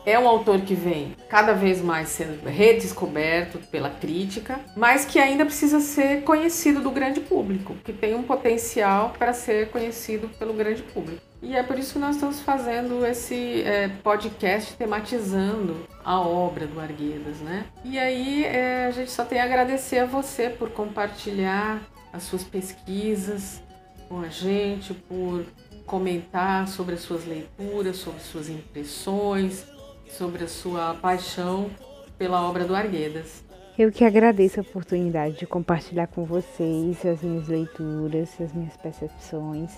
É 0.06 0.18
um 0.18 0.26
autor 0.26 0.60
que 0.60 0.74
vem 0.74 1.14
cada 1.28 1.52
vez 1.52 1.82
mais 1.82 2.08
sendo 2.08 2.46
redescoberto 2.48 3.58
pela 3.70 3.90
crítica, 3.90 4.60
mas 4.76 5.04
que 5.04 5.18
ainda 5.18 5.44
precisa 5.44 5.80
ser 5.80 6.22
conhecido 6.22 6.80
do 6.80 6.90
grande 6.90 7.20
público, 7.20 7.74
que 7.84 7.92
tem 7.92 8.14
um 8.14 8.22
potencial 8.22 9.12
para 9.18 9.32
ser 9.32 9.68
conhecido 9.70 10.28
pelo 10.38 10.54
grande 10.54 10.82
público. 10.82 11.20
E 11.40 11.54
é 11.54 11.62
por 11.62 11.78
isso 11.78 11.92
que 11.92 11.98
nós 12.00 12.16
estamos 12.16 12.40
fazendo 12.40 13.06
esse 13.06 13.62
é, 13.62 13.88
podcast 14.02 14.74
tematizando 14.76 15.86
a 16.04 16.20
obra 16.20 16.66
do 16.66 16.80
Arguedas, 16.80 17.38
né? 17.38 17.66
E 17.84 17.96
aí 17.98 18.44
é, 18.44 18.86
a 18.86 18.90
gente 18.90 19.10
só 19.10 19.24
tem 19.24 19.40
a 19.40 19.44
agradecer 19.44 19.98
a 19.98 20.06
você 20.06 20.50
por 20.50 20.70
compartilhar 20.70 21.80
as 22.12 22.24
suas 22.24 22.42
pesquisas 22.42 23.62
com 24.08 24.20
a 24.20 24.28
gente, 24.28 24.94
por 24.94 25.44
comentar 25.86 26.66
sobre 26.66 26.94
as 26.94 27.00
suas 27.00 27.24
leituras, 27.24 27.96
sobre 27.96 28.20
suas 28.20 28.48
impressões, 28.48 29.64
sobre 30.12 30.44
a 30.44 30.48
sua 30.48 30.94
paixão 30.94 31.70
pela 32.16 32.42
obra 32.42 32.64
do 32.64 32.74
Arguedas. 32.74 33.44
Eu 33.78 33.92
que 33.92 34.04
agradeço 34.04 34.58
a 34.58 34.62
oportunidade 34.62 35.38
de 35.38 35.46
compartilhar 35.46 36.08
com 36.08 36.24
vocês 36.24 37.06
as 37.06 37.22
minhas 37.22 37.46
leituras, 37.46 38.28
as 38.40 38.52
minhas 38.52 38.76
percepções 38.76 39.70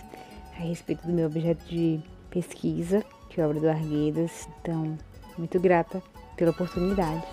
a 0.56 0.62
respeito 0.62 1.06
do 1.06 1.12
meu 1.12 1.26
objeto 1.26 1.64
de 1.66 2.00
pesquisa, 2.30 3.04
que 3.28 3.40
é 3.40 3.44
a 3.44 3.46
obra 3.48 3.60
do 3.60 3.68
Arguedas. 3.68 4.48
Então, 4.60 4.96
muito 5.36 5.60
grata 5.60 6.02
pela 6.36 6.50
oportunidade. 6.50 7.26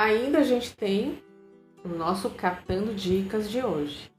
Ainda 0.00 0.38
a 0.38 0.42
gente 0.42 0.74
tem 0.74 1.22
o 1.84 1.88
nosso 1.88 2.30
Catando 2.30 2.94
Dicas 2.94 3.50
de 3.50 3.62
hoje. 3.62 4.10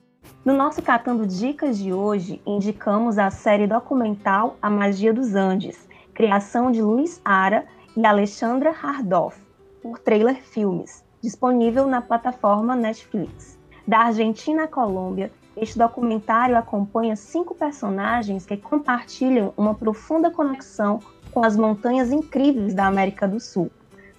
No 0.45 0.53
nosso 0.53 0.79
Catando 0.79 1.25
Dicas 1.25 1.75
de 1.79 1.91
hoje, 1.91 2.39
indicamos 2.45 3.17
a 3.17 3.31
série 3.31 3.65
documental 3.65 4.57
A 4.61 4.69
Magia 4.69 5.11
dos 5.11 5.33
Andes, 5.33 5.89
criação 6.13 6.71
de 6.71 6.83
Luiz 6.83 7.19
Ara 7.25 7.65
e 7.97 8.05
Alexandra 8.05 8.69
Hardoff, 8.69 9.41
por 9.81 9.97
Trailer 9.97 10.39
Filmes, 10.43 11.03
disponível 11.19 11.87
na 11.87 11.99
plataforma 11.99 12.75
Netflix. 12.75 13.57
Da 13.87 14.01
Argentina 14.01 14.65
à 14.65 14.67
Colômbia, 14.67 15.31
este 15.57 15.79
documentário 15.79 16.55
acompanha 16.55 17.15
cinco 17.15 17.55
personagens 17.55 18.45
que 18.45 18.55
compartilham 18.55 19.51
uma 19.57 19.73
profunda 19.73 20.29
conexão 20.29 20.99
com 21.31 21.43
as 21.43 21.57
montanhas 21.57 22.11
incríveis 22.11 22.75
da 22.75 22.85
América 22.85 23.27
do 23.27 23.39
Sul 23.39 23.71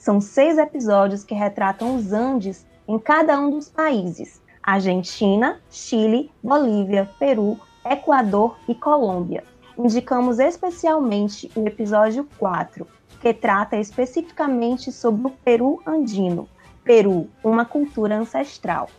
são 0.02 0.20
seis 0.20 0.58
episódios 0.58 1.22
que 1.22 1.32
retratam 1.32 1.94
os 1.94 2.12
Andes 2.12 2.66
em 2.88 2.98
cada 2.98 3.38
um 3.38 3.50
dos 3.50 3.68
países: 3.68 4.42
Argentina, 4.60 5.60
Chile, 5.70 6.28
Bolívia, 6.42 7.08
Peru, 7.20 7.56
Equador 7.88 8.58
e 8.68 8.74
Colômbia. 8.74 9.44
Indicamos 9.78 10.40
especialmente 10.40 11.48
o 11.54 11.64
episódio 11.68 12.28
4, 12.36 12.84
que 13.20 13.32
trata 13.32 13.76
especificamente 13.76 14.90
sobre 14.90 15.28
o 15.28 15.30
Peru 15.30 15.80
andino. 15.86 16.48
Peru, 16.82 17.30
uma 17.44 17.64
cultura 17.64 18.16
ancestral. 18.16 18.90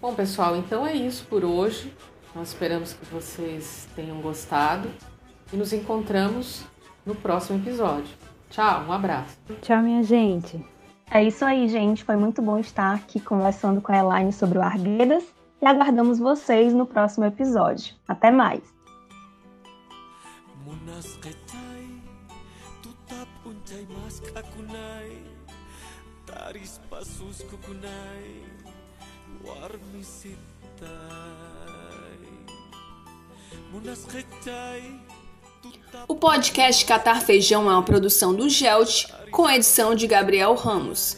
Bom, 0.00 0.14
pessoal, 0.14 0.56
então 0.56 0.86
é 0.86 0.94
isso 0.94 1.26
por 1.26 1.44
hoje. 1.44 1.94
Nós 2.34 2.48
esperamos 2.48 2.94
que 2.94 3.04
vocês 3.12 3.86
tenham 3.94 4.22
gostado 4.22 4.90
e 5.52 5.56
nos 5.56 5.74
encontramos 5.74 6.62
no 7.04 7.14
próximo 7.14 7.58
episódio. 7.58 8.29
Tchau, 8.50 8.82
um 8.82 8.92
abraço. 8.92 9.38
Tchau, 9.62 9.80
minha 9.80 10.02
gente. 10.02 10.62
É 11.10 11.22
isso 11.22 11.44
aí, 11.44 11.68
gente. 11.68 12.04
Foi 12.04 12.16
muito 12.16 12.42
bom 12.42 12.58
estar 12.58 12.94
aqui 12.94 13.20
conversando 13.20 13.80
com 13.80 13.92
a 13.92 13.98
Elaine 13.98 14.32
sobre 14.32 14.58
o 14.58 14.62
Arguedas 14.62 15.24
e 15.62 15.66
aguardamos 15.66 16.18
vocês 16.18 16.74
no 16.74 16.84
próximo 16.84 17.24
episódio. 17.24 17.94
Até 18.08 18.30
mais. 18.30 18.62
Munas 33.72 34.04
o 36.08 36.14
podcast 36.14 36.84
Catar 36.84 37.20
Feijão 37.20 37.70
é 37.70 37.72
uma 37.72 37.82
produção 37.82 38.34
do 38.34 38.48
Gelt, 38.48 39.06
com 39.30 39.48
edição 39.48 39.94
de 39.94 40.06
Gabriel 40.06 40.54
Ramos. 40.54 41.16